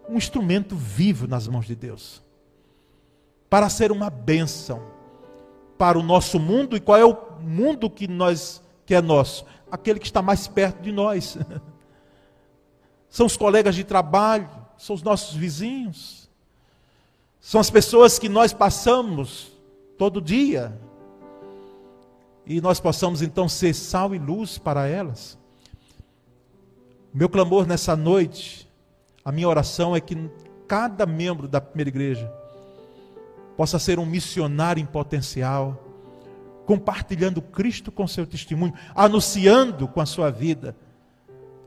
um 0.08 0.16
instrumento 0.16 0.74
vivo 0.74 1.28
nas 1.28 1.46
mãos 1.46 1.66
de 1.66 1.76
Deus, 1.76 2.20
para 3.48 3.68
ser 3.68 3.92
uma 3.92 4.10
bênção 4.10 4.82
para 5.78 5.96
o 5.96 6.02
nosso 6.02 6.40
mundo. 6.40 6.76
E 6.76 6.80
qual 6.80 6.98
é 6.98 7.04
o 7.04 7.14
mundo 7.40 7.90
que 7.90 8.06
nós 8.06 8.62
que 8.86 8.94
é 8.94 9.00
nosso? 9.00 9.44
Aquele 9.70 9.98
que 10.00 10.06
está 10.06 10.20
mais 10.20 10.48
perto 10.48 10.82
de 10.82 10.90
nós. 10.90 11.38
São 13.08 13.26
os 13.26 13.36
colegas 13.36 13.74
de 13.74 13.82
trabalho, 13.82 14.48
são 14.78 14.94
os 14.94 15.02
nossos 15.02 15.34
vizinhos, 15.34 16.30
são 17.40 17.60
as 17.60 17.68
pessoas 17.68 18.20
que 18.20 18.28
nós 18.28 18.52
passamos 18.52 19.50
todo 19.98 20.20
dia. 20.20 20.78
E 22.46 22.60
nós 22.60 22.78
possamos 22.78 23.20
então 23.20 23.48
ser 23.48 23.74
sal 23.74 24.14
e 24.14 24.18
luz 24.18 24.58
para 24.58 24.86
elas. 24.86 25.36
Meu 27.12 27.28
clamor 27.28 27.66
nessa 27.66 27.96
noite, 27.96 28.70
a 29.24 29.32
minha 29.32 29.48
oração 29.48 29.96
é 29.96 30.00
que 30.00 30.16
cada 30.68 31.04
membro 31.04 31.48
da 31.48 31.60
primeira 31.60 31.88
igreja 31.88 32.32
possa 33.56 33.78
ser 33.78 33.98
um 33.98 34.06
missionário 34.06 34.80
em 34.80 34.86
potencial, 34.86 35.89
compartilhando 36.66 37.42
Cristo 37.42 37.90
com 37.90 38.06
seu 38.06 38.26
testemunho, 38.26 38.74
anunciando 38.94 39.88
com 39.88 40.00
a 40.00 40.06
sua 40.06 40.30
vida 40.30 40.76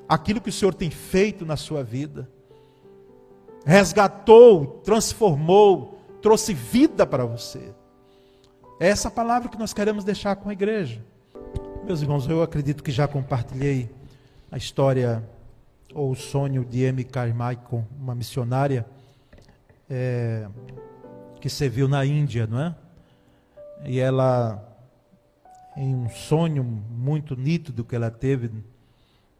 aquilo 0.07 0.41
que 0.41 0.49
o 0.49 0.53
Senhor 0.53 0.73
tem 0.73 0.89
feito 0.89 1.45
na 1.45 1.57
sua 1.57 1.83
vida. 1.83 2.29
Resgatou, 3.65 4.81
transformou, 4.83 5.99
trouxe 6.21 6.53
vida 6.53 7.05
para 7.05 7.25
você. 7.25 7.73
É 8.79 8.87
essa 8.87 9.09
palavra 9.09 9.49
que 9.49 9.57
nós 9.57 9.73
queremos 9.73 10.03
deixar 10.03 10.35
com 10.35 10.49
a 10.49 10.53
igreja. 10.53 11.03
Meus 11.85 12.01
irmãos, 12.01 12.27
eu 12.27 12.41
acredito 12.41 12.83
que 12.83 12.91
já 12.91 13.07
compartilhei 13.07 13.89
a 14.51 14.57
história 14.57 15.23
ou 15.93 16.11
o 16.11 16.15
sonho 16.15 16.65
de 16.65 16.83
M. 16.83 17.03
Carmichael, 17.03 17.85
uma 17.99 18.15
missionária 18.15 18.85
é, 19.89 20.47
que 21.39 21.49
serviu 21.49 21.87
na 21.87 22.05
Índia, 22.05 22.47
não 22.47 22.59
é? 22.59 22.75
E 23.85 23.99
ela, 23.99 24.63
em 25.75 25.95
um 25.95 26.09
sonho 26.09 26.63
muito 26.63 27.35
nítido 27.35 27.83
que 27.83 27.95
ela 27.95 28.11
teve 28.11 28.51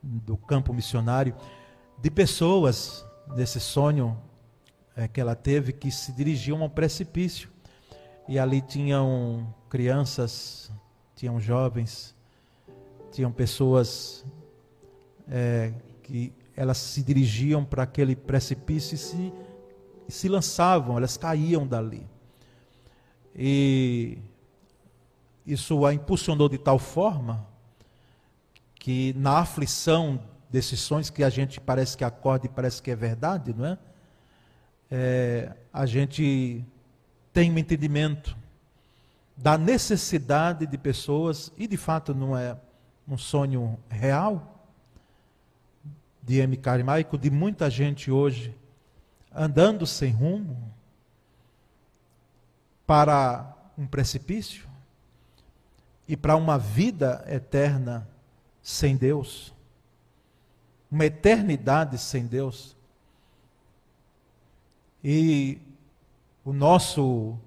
do 0.01 0.35
campo 0.35 0.73
missionário, 0.73 1.35
de 2.01 2.11
pessoas 2.11 3.05
nesse 3.35 3.59
sonho 3.59 4.17
é, 4.95 5.07
que 5.07 5.21
ela 5.21 5.35
teve 5.35 5.71
que 5.71 5.91
se 5.91 6.11
dirigiam 6.11 6.61
a 6.61 6.65
um 6.65 6.69
precipício. 6.69 7.49
E 8.27 8.39
ali 8.39 8.61
tinham 8.61 9.53
crianças, 9.69 10.71
tinham 11.15 11.39
jovens, 11.39 12.15
tinham 13.11 13.31
pessoas 13.31 14.25
é, 15.27 15.73
que 16.01 16.33
elas 16.55 16.77
se 16.77 17.01
dirigiam 17.01 17.65
para 17.65 17.83
aquele 17.83 18.15
precipício 18.15 18.95
e 18.95 18.97
se, 18.97 19.33
se 20.07 20.29
lançavam, 20.29 20.97
elas 20.97 21.17
caíam 21.17 21.67
dali. 21.67 22.05
E 23.35 24.19
isso 25.45 25.85
a 25.85 25.93
impulsionou 25.93 26.47
de 26.47 26.57
tal 26.57 26.79
forma 26.79 27.45
que 28.75 29.13
na 29.17 29.39
aflição 29.39 30.21
desses 30.49 30.79
sonhos 30.79 31.09
que 31.09 31.23
a 31.23 31.29
gente 31.29 31.59
parece 31.59 31.97
que 31.97 32.03
acorda 32.03 32.45
e 32.45 32.49
parece 32.49 32.81
que 32.81 32.91
é 32.91 32.95
verdade, 32.95 33.53
não 33.53 33.65
é? 33.65 33.77
é 34.91 35.51
a 35.71 35.85
gente 35.85 36.63
tem 37.31 37.51
um 37.51 37.57
entendimento 37.57 38.37
da 39.35 39.57
necessidade 39.57 40.67
de 40.67 40.77
pessoas, 40.77 41.51
e 41.57 41.65
de 41.65 41.75
fato 41.75 42.13
não 42.13 42.37
é 42.37 42.55
um 43.07 43.17
sonho 43.17 43.79
real, 43.89 44.69
de 46.21 46.39
M. 46.39 46.55
Carmaico, 46.55 47.17
de 47.17 47.29
muita 47.29 47.69
gente 47.69 48.09
hoje 48.09 48.55
andando 49.33 49.85
sem 49.85 50.11
rumo 50.11 50.73
para 52.85 53.55
um 53.77 53.87
precipício 53.87 54.72
e 56.07 56.17
para 56.17 56.35
uma 56.35 56.57
vida 56.57 57.23
eterna 57.27 58.07
sem 58.61 58.95
Deus, 58.95 59.53
uma 60.89 61.05
eternidade 61.05 61.97
sem 61.97 62.25
Deus. 62.25 62.75
E 65.03 65.59
o 66.45 66.53
nosso 66.53 67.37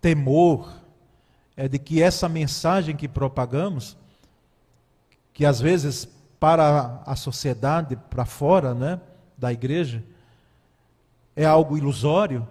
temor 0.00 0.72
é 1.56 1.68
de 1.68 1.78
que 1.78 2.02
essa 2.02 2.28
mensagem 2.28 2.96
que 2.96 3.06
propagamos, 3.06 3.96
que 5.32 5.44
às 5.44 5.60
vezes 5.60 6.08
para 6.38 7.02
a 7.04 7.14
sociedade, 7.14 7.96
para 7.96 8.24
fora 8.24 8.74
né, 8.74 9.00
da 9.36 9.52
igreja, 9.52 10.02
é 11.36 11.44
algo 11.44 11.76
ilusório, 11.76 12.48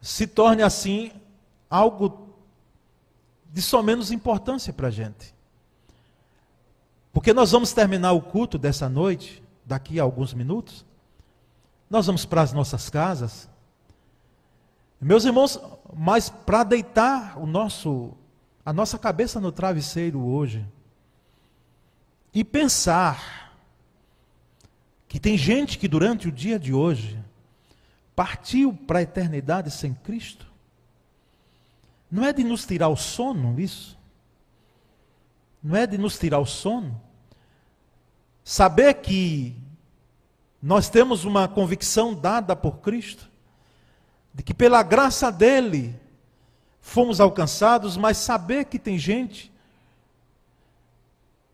se 0.00 0.26
torne 0.26 0.62
assim 0.62 1.12
algo 1.68 2.31
de 3.52 3.60
só 3.60 3.82
menos 3.82 4.10
importância 4.10 4.72
para 4.72 4.88
a 4.88 4.90
gente. 4.90 5.34
Porque 7.12 7.34
nós 7.34 7.52
vamos 7.52 7.72
terminar 7.72 8.12
o 8.12 8.22
culto 8.22 8.56
dessa 8.56 8.88
noite, 8.88 9.42
daqui 9.64 10.00
a 10.00 10.02
alguns 10.02 10.32
minutos, 10.32 10.84
nós 11.90 12.06
vamos 12.06 12.24
para 12.24 12.40
as 12.40 12.52
nossas 12.54 12.88
casas. 12.88 13.48
Meus 14.98 15.26
irmãos, 15.26 15.60
mas 15.94 16.30
para 16.30 16.64
deitar 16.64 17.38
o 17.38 17.46
nosso 17.46 18.16
a 18.64 18.72
nossa 18.72 18.96
cabeça 18.96 19.40
no 19.40 19.50
travesseiro 19.50 20.20
hoje 20.24 20.64
e 22.32 22.44
pensar 22.44 23.52
que 25.08 25.18
tem 25.18 25.36
gente 25.36 25.76
que 25.78 25.88
durante 25.88 26.28
o 26.28 26.32
dia 26.32 26.60
de 26.60 26.72
hoje 26.72 27.18
partiu 28.14 28.72
para 28.72 29.00
a 29.00 29.02
eternidade 29.02 29.70
sem 29.70 29.92
Cristo. 29.92 30.51
Não 32.12 32.26
é 32.26 32.30
de 32.30 32.44
nos 32.44 32.66
tirar 32.66 32.90
o 32.90 32.96
sono 32.96 33.58
isso? 33.58 33.98
Não 35.62 35.74
é 35.74 35.86
de 35.86 35.96
nos 35.96 36.18
tirar 36.18 36.40
o 36.40 36.44
sono? 36.44 37.00
Saber 38.44 38.92
que 38.96 39.56
nós 40.62 40.90
temos 40.90 41.24
uma 41.24 41.48
convicção 41.48 42.12
dada 42.12 42.54
por 42.54 42.80
Cristo, 42.80 43.30
de 44.34 44.42
que 44.42 44.52
pela 44.52 44.82
graça 44.82 45.32
dele 45.32 45.98
fomos 46.82 47.18
alcançados, 47.18 47.96
mas 47.96 48.18
saber 48.18 48.66
que 48.66 48.78
tem 48.78 48.98
gente 48.98 49.50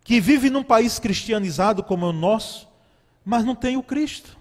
que 0.03 0.21
vive 0.21 0.51
num 0.51 0.65
país 0.65 0.99
cristianizado 0.99 1.85
como 1.85 2.05
é 2.05 2.09
o 2.09 2.13
nosso, 2.13 2.67
mas 3.25 3.45
não 3.45 3.55
tem 3.55 3.77
o 3.77 3.83
Cristo, 3.83 4.37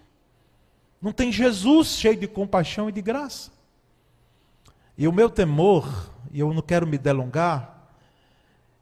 não 0.99 1.11
tem 1.11 1.31
Jesus 1.31 1.89
cheio 1.89 2.17
de 2.17 2.27
compaixão 2.27 2.89
e 2.89 2.91
de 2.91 3.03
graça. 3.03 3.56
E 4.97 5.07
o 5.07 5.13
meu 5.13 5.29
temor, 5.29 6.11
e 6.31 6.39
eu 6.39 6.51
não 6.53 6.61
quero 6.61 6.87
me 6.87 6.97
delongar, 6.97 7.91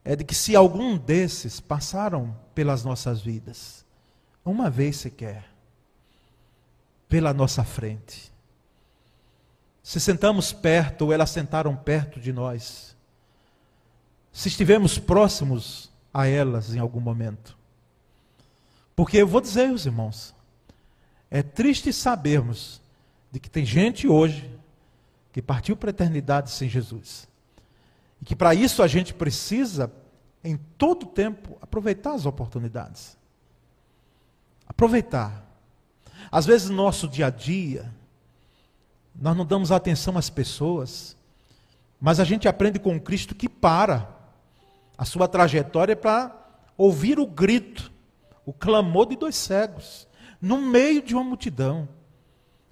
é 0.04 0.16
de 0.16 0.24
que 0.24 0.34
se 0.34 0.56
algum 0.56 0.98
desses 0.98 1.60
passaram 1.60 2.36
pelas 2.54 2.86
nossas 2.86 3.22
vidas, 3.22 3.84
uma 4.46 4.70
vez 4.70 4.98
sequer, 4.98 5.46
pela 7.10 7.34
nossa 7.34 7.64
frente, 7.64 8.32
se 9.84 10.00
sentamos 10.00 10.54
perto 10.54 11.04
ou 11.04 11.14
elas 11.14 11.30
sentaram 11.30 11.76
perto 11.76 12.20
de 12.20 12.32
nós, 12.32 12.96
se 14.32 14.48
estivemos 14.48 14.98
próximos 14.98 15.92
a 16.14 16.28
elas 16.28 16.74
em 16.74 16.80
algum 16.80 17.00
momento. 17.00 17.58
Porque 18.96 19.18
eu 19.18 19.28
vou 19.28 19.42
dizer, 19.42 19.72
os 19.72 19.86
irmãos, 19.86 20.34
é 21.30 21.44
triste 21.44 21.92
sabermos 21.92 22.82
de 23.32 23.40
que 23.40 23.50
tem 23.50 23.66
gente 23.66 24.08
hoje 24.08 24.55
que 25.36 25.42
partiu 25.42 25.76
para 25.76 25.90
a 25.90 25.92
eternidade 25.92 26.50
sem 26.50 26.70
Jesus. 26.70 27.28
E 28.22 28.26
que 28.26 28.34
para 28.34 28.56
isso 28.56 28.82
a 28.82 28.88
gente 28.88 29.14
precisa, 29.14 29.92
em 30.42 30.56
todo 30.78 31.06
tempo, 31.06 31.58
aproveitar 31.62 32.14
as 32.14 32.26
oportunidades. 32.26 33.18
Aproveitar. 34.66 35.46
Às 36.32 36.46
vezes, 36.46 36.70
no 36.70 36.78
nosso 36.78 37.06
dia 37.06 37.28
a 37.28 37.30
dia, 37.30 37.94
nós 39.14 39.36
não 39.36 39.46
damos 39.46 39.74
atenção 39.74 40.18
às 40.18 40.30
pessoas, 40.30 41.18
mas 42.00 42.22
a 42.22 42.24
gente 42.24 42.48
aprende 42.48 42.80
com 42.80 42.98
Cristo 42.98 43.36
que 43.36 43.50
para 43.50 44.08
a 44.98 45.04
sua 45.04 45.28
trajetória 45.28 45.98
para 45.98 46.34
ouvir 46.78 47.20
o 47.20 47.28
grito, 47.28 47.92
o 48.46 48.54
clamor 48.54 49.08
de 49.08 49.18
dois 49.18 49.36
cegos, 49.36 50.08
no 50.40 50.62
meio 50.62 51.02
de 51.02 51.14
uma 51.14 51.26
multidão. 51.26 51.90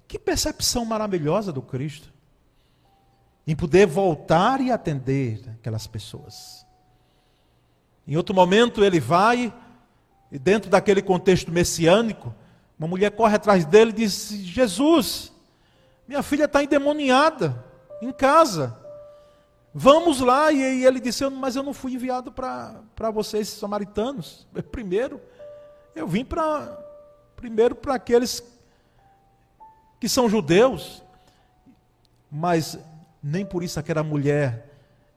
Que 0.08 0.18
percepção 0.18 0.86
maravilhosa 0.86 1.52
do 1.52 1.60
Cristo, 1.60 2.13
em 3.46 3.54
poder 3.54 3.86
voltar 3.86 4.60
e 4.60 4.70
atender 4.70 5.40
aquelas 5.58 5.86
pessoas. 5.86 6.64
Em 8.06 8.16
outro 8.16 8.34
momento, 8.34 8.84
ele 8.84 9.00
vai, 9.00 9.52
e 10.30 10.38
dentro 10.38 10.70
daquele 10.70 11.02
contexto 11.02 11.50
messiânico, 11.50 12.34
uma 12.78 12.88
mulher 12.88 13.10
corre 13.10 13.36
atrás 13.36 13.64
dele 13.64 13.90
e 13.90 13.94
diz: 13.94 14.30
Jesus, 14.30 15.32
minha 16.06 16.22
filha 16.22 16.44
está 16.44 16.62
endemoniada 16.62 17.64
em 18.02 18.12
casa. 18.12 18.78
Vamos 19.72 20.20
lá. 20.20 20.52
E 20.52 20.84
ele 20.84 21.00
disse: 21.00 21.28
Mas 21.30 21.56
eu 21.56 21.62
não 21.62 21.72
fui 21.72 21.94
enviado 21.94 22.30
para 22.32 23.10
vocês, 23.12 23.48
samaritanos. 23.48 24.46
Primeiro, 24.70 25.20
eu 25.94 26.06
vim 26.06 26.24
para. 26.24 26.80
Primeiro 27.36 27.74
para 27.74 27.94
aqueles 27.94 28.42
que 29.98 30.08
são 30.08 30.28
judeus. 30.28 31.02
Mas 32.30 32.78
nem 33.26 33.46
por 33.46 33.62
isso 33.62 33.80
aquela 33.80 34.02
mulher, 34.02 34.70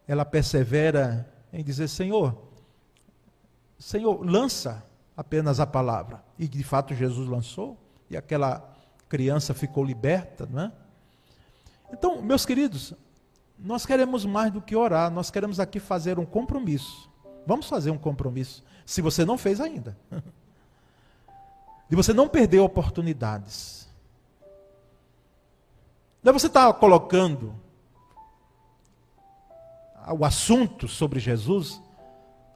ela 0.07 0.23
persevera 0.23 1.29
em 1.51 1.61
dizer: 1.61 1.89
Senhor, 1.89 2.41
Senhor, 3.77 4.25
lança 4.25 4.81
apenas 5.15 5.59
a 5.59 5.67
palavra. 5.67 6.23
E 6.39 6.47
de 6.47 6.63
fato 6.63 6.95
Jesus 6.95 7.27
lançou. 7.27 7.77
E 8.09 8.15
aquela 8.15 8.73
criança 9.09 9.53
ficou 9.53 9.83
liberta, 9.83 10.47
não 10.49 10.61
é? 10.61 10.71
Então, 11.91 12.21
meus 12.21 12.45
queridos, 12.45 12.93
nós 13.59 13.85
queremos 13.85 14.25
mais 14.25 14.53
do 14.53 14.61
que 14.61 14.75
orar, 14.75 15.11
nós 15.11 15.29
queremos 15.29 15.59
aqui 15.59 15.77
fazer 15.77 16.17
um 16.17 16.25
compromisso. 16.25 17.09
Vamos 17.45 17.67
fazer 17.67 17.91
um 17.91 17.97
compromisso, 17.97 18.63
se 18.85 19.01
você 19.01 19.25
não 19.25 19.37
fez 19.37 19.59
ainda. 19.59 19.97
De 21.89 21.95
você 21.95 22.13
não 22.13 22.27
perder 22.27 22.59
oportunidades. 22.59 23.87
Daí 26.23 26.33
você 26.33 26.47
está 26.47 26.73
colocando 26.73 27.66
o 30.13 30.25
assunto 30.25 30.87
sobre 30.87 31.19
Jesus, 31.19 31.81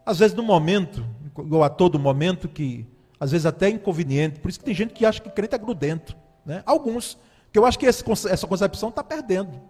às 0.05 0.19
vezes 0.19 0.35
no 0.35 0.43
momento, 0.43 1.05
ou 1.35 1.63
a 1.63 1.69
todo 1.69 1.99
momento 1.99 2.47
que 2.47 2.85
às 3.19 3.31
vezes 3.31 3.45
até 3.45 3.69
inconveniente. 3.69 4.39
Por 4.39 4.49
isso 4.49 4.59
que 4.59 4.65
tem 4.65 4.73
gente 4.73 4.93
que 4.93 5.05
acha 5.05 5.21
que 5.21 5.29
crente 5.29 5.55
é 5.55 5.57
grudento. 5.57 6.15
Né? 6.45 6.63
Alguns, 6.65 7.17
que 7.51 7.59
eu 7.59 7.65
acho 7.65 7.77
que 7.77 7.85
esse, 7.85 8.03
essa 8.29 8.47
concepção 8.47 8.89
está 8.89 9.03
perdendo, 9.03 9.61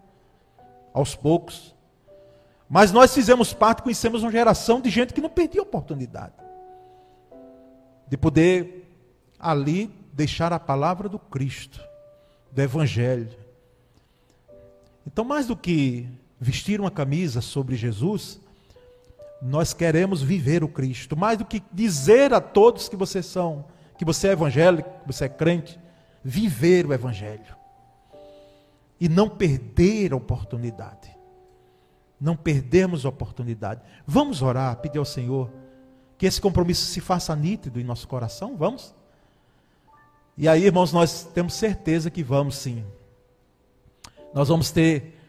aos 0.94 1.16
poucos. 1.16 1.76
Mas 2.70 2.92
nós 2.92 3.14
fizemos 3.14 3.54
parte, 3.54 3.82
conhecemos 3.82 4.24
uma 4.24 4.32
geração 4.32 4.80
de 4.80 4.90
gente 4.90 5.14
que 5.14 5.22
não 5.22 5.30
perdia 5.30 5.62
a 5.62 5.64
oportunidade 5.64 6.34
de 8.12 8.18
poder 8.18 8.94
ali 9.40 9.90
deixar 10.12 10.52
a 10.52 10.60
palavra 10.60 11.08
do 11.08 11.18
Cristo, 11.18 11.82
do 12.52 12.62
Evangelho. 12.62 13.30
Então, 15.08 15.24
mais 15.24 15.48
do 15.48 15.56
que 15.56 16.10
vestir 16.42 16.82
uma 16.82 16.90
camisa 16.90 17.40
sobre 17.40 17.76
Jesus, 17.76 18.42
nós 19.40 19.74
queremos 19.74 20.24
viver 20.24 20.64
o 20.64 20.68
Cristo, 20.68 21.16
mais 21.16 21.38
do 21.38 21.46
que 21.46 21.62
dizer 21.72 22.34
a 22.34 22.42
todos 22.42 22.90
que 22.90 22.96
vocês 22.96 23.28
são, 23.28 23.66
que 23.96 24.04
você 24.04 24.30
é 24.30 24.32
evangélico, 24.32 24.90
que 25.02 25.08
você 25.08 25.26
é 25.26 25.30
crente, 25.30 25.80
viver 26.24 26.88
o 26.88 26.94
Evangelho. 26.94 27.56
E 29.00 29.08
não 29.08 29.30
perder 29.30 30.14
a 30.14 30.16
oportunidade. 30.16 31.16
Não 32.20 32.36
perdermos 32.36 33.06
a 33.06 33.10
oportunidade. 33.10 33.82
Vamos 34.06 34.42
orar, 34.42 34.76
pedir 34.78 34.98
ao 34.98 35.06
Senhor 35.06 35.50
que 36.18 36.26
esse 36.26 36.42
compromisso 36.42 36.86
se 36.86 37.02
faça 37.02 37.36
nítido 37.36 37.80
em 37.80 37.84
nosso 37.84 38.08
coração, 38.08 38.56
vamos? 38.58 38.96
E 40.38 40.48
aí, 40.48 40.66
irmãos, 40.66 40.92
nós 40.92 41.24
temos 41.24 41.54
certeza 41.54 42.10
que 42.10 42.24
vamos 42.24 42.56
sim. 42.56 42.84
Nós 44.34 44.48
vamos 44.48 44.72
ter 44.72 45.21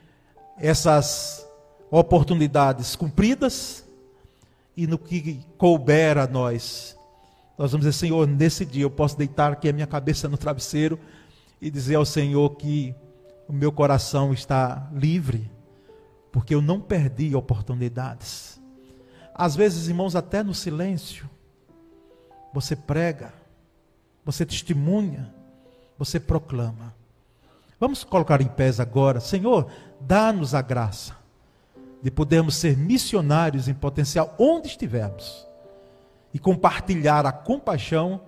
essas 0.62 1.44
oportunidades 1.90 2.94
cumpridas 2.94 3.84
e 4.76 4.86
no 4.86 4.96
que 4.96 5.44
couber 5.58 6.16
a 6.16 6.26
nós. 6.28 6.96
Nós 7.58 7.72
vamos 7.72 7.84
dizer, 7.84 7.98
Senhor, 7.98 8.26
nesse 8.28 8.64
dia 8.64 8.84
eu 8.84 8.90
posso 8.90 9.18
deitar 9.18 9.52
aqui 9.52 9.68
a 9.68 9.72
minha 9.72 9.88
cabeça 9.88 10.28
no 10.28 10.38
travesseiro 10.38 10.98
e 11.60 11.68
dizer 11.68 11.96
ao 11.96 12.04
Senhor 12.04 12.48
que 12.50 12.94
o 13.48 13.52
meu 13.52 13.72
coração 13.72 14.32
está 14.32 14.88
livre, 14.94 15.50
porque 16.30 16.54
eu 16.54 16.62
não 16.62 16.80
perdi 16.80 17.34
oportunidades. 17.34 18.60
Às 19.34 19.56
vezes, 19.56 19.88
irmãos, 19.88 20.14
até 20.14 20.44
no 20.44 20.54
silêncio, 20.54 21.28
você 22.54 22.76
prega, 22.76 23.34
você 24.24 24.46
testemunha, 24.46 25.34
você 25.98 26.20
proclama. 26.20 26.94
Vamos 27.82 28.04
colocar 28.04 28.40
em 28.40 28.46
pés 28.46 28.78
agora, 28.78 29.18
Senhor, 29.18 29.68
dá-nos 30.00 30.54
a 30.54 30.62
graça 30.62 31.16
de 32.00 32.12
podermos 32.12 32.54
ser 32.54 32.76
missionários 32.76 33.66
em 33.66 33.74
potencial 33.74 34.36
onde 34.38 34.68
estivermos 34.68 35.44
e 36.32 36.38
compartilhar 36.38 37.26
a 37.26 37.32
compaixão 37.32 38.20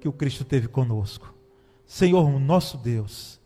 que 0.00 0.08
o 0.08 0.12
Cristo 0.12 0.44
teve 0.44 0.66
conosco. 0.66 1.32
Senhor, 1.86 2.28
nosso 2.40 2.76
Deus, 2.78 3.38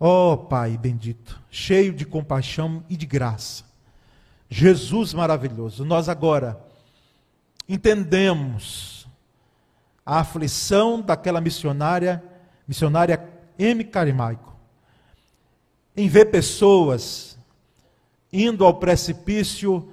ó 0.00 0.32
oh, 0.32 0.38
Pai 0.38 0.78
bendito, 0.78 1.38
cheio 1.50 1.92
de 1.92 2.06
compaixão 2.06 2.82
e 2.88 2.96
de 2.96 3.04
graça, 3.04 3.64
Jesus 4.48 5.12
maravilhoso, 5.12 5.84
nós 5.84 6.08
agora 6.08 6.58
entendemos 7.68 9.06
a 10.06 10.20
aflição 10.20 11.02
daquela 11.02 11.38
missionária, 11.38 12.24
missionária 12.66 13.22
M. 13.58 13.84
Carimaico, 13.84 14.49
em 16.00 16.08
ver 16.08 16.30
pessoas 16.30 17.36
indo 18.32 18.64
ao 18.64 18.74
precipício 18.74 19.92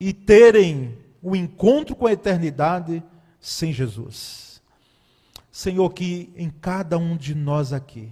e 0.00 0.12
terem 0.12 0.96
o 1.22 1.36
encontro 1.36 1.94
com 1.94 2.06
a 2.06 2.12
eternidade 2.12 3.02
sem 3.40 3.72
Jesus. 3.72 4.62
Senhor, 5.50 5.92
que 5.92 6.32
em 6.34 6.48
cada 6.48 6.96
um 6.96 7.14
de 7.14 7.34
nós 7.34 7.74
aqui 7.74 8.10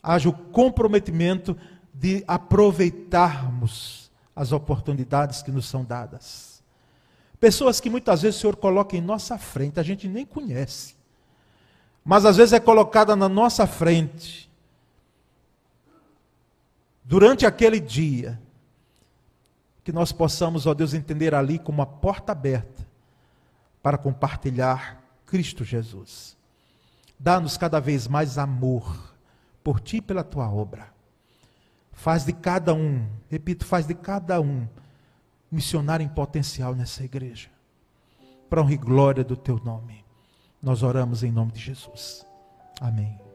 haja 0.00 0.28
o 0.28 0.32
comprometimento 0.32 1.56
de 1.92 2.22
aproveitarmos 2.28 4.12
as 4.36 4.52
oportunidades 4.52 5.42
que 5.42 5.50
nos 5.50 5.66
são 5.66 5.84
dadas. 5.84 6.62
Pessoas 7.40 7.80
que 7.80 7.90
muitas 7.90 8.22
vezes 8.22 8.38
o 8.38 8.40
Senhor 8.40 8.56
coloca 8.56 8.96
em 8.96 9.00
nossa 9.00 9.36
frente, 9.36 9.80
a 9.80 9.82
gente 9.82 10.06
nem 10.06 10.24
conhece, 10.24 10.94
mas 12.04 12.24
às 12.24 12.36
vezes 12.36 12.52
é 12.52 12.60
colocada 12.60 13.16
na 13.16 13.28
nossa 13.28 13.66
frente 13.66 14.47
durante 17.08 17.46
aquele 17.46 17.80
dia, 17.80 18.38
que 19.82 19.90
nós 19.90 20.12
possamos, 20.12 20.66
ó 20.66 20.74
Deus, 20.74 20.92
entender 20.92 21.34
ali 21.34 21.58
como 21.58 21.78
uma 21.78 21.86
porta 21.86 22.32
aberta 22.32 22.86
para 23.82 23.96
compartilhar 23.96 25.02
Cristo 25.24 25.64
Jesus. 25.64 26.36
Dá-nos 27.18 27.56
cada 27.56 27.80
vez 27.80 28.06
mais 28.06 28.36
amor 28.36 29.14
por 29.64 29.80
ti 29.80 29.96
e 29.96 30.02
pela 30.02 30.22
tua 30.22 30.50
obra. 30.50 30.92
Faz 31.92 32.26
de 32.26 32.34
cada 32.34 32.74
um, 32.74 33.08
repito, 33.30 33.64
faz 33.64 33.86
de 33.86 33.94
cada 33.94 34.38
um 34.42 34.68
missionário 35.50 36.04
em 36.04 36.08
potencial 36.08 36.74
nessa 36.74 37.02
igreja. 37.02 37.48
Para 38.50 38.60
honra 38.60 38.74
e 38.74 38.76
glória 38.76 39.24
do 39.24 39.36
teu 39.36 39.58
nome. 39.64 40.04
Nós 40.62 40.82
oramos 40.82 41.22
em 41.22 41.32
nome 41.32 41.52
de 41.52 41.60
Jesus. 41.60 42.26
Amém. 42.78 43.27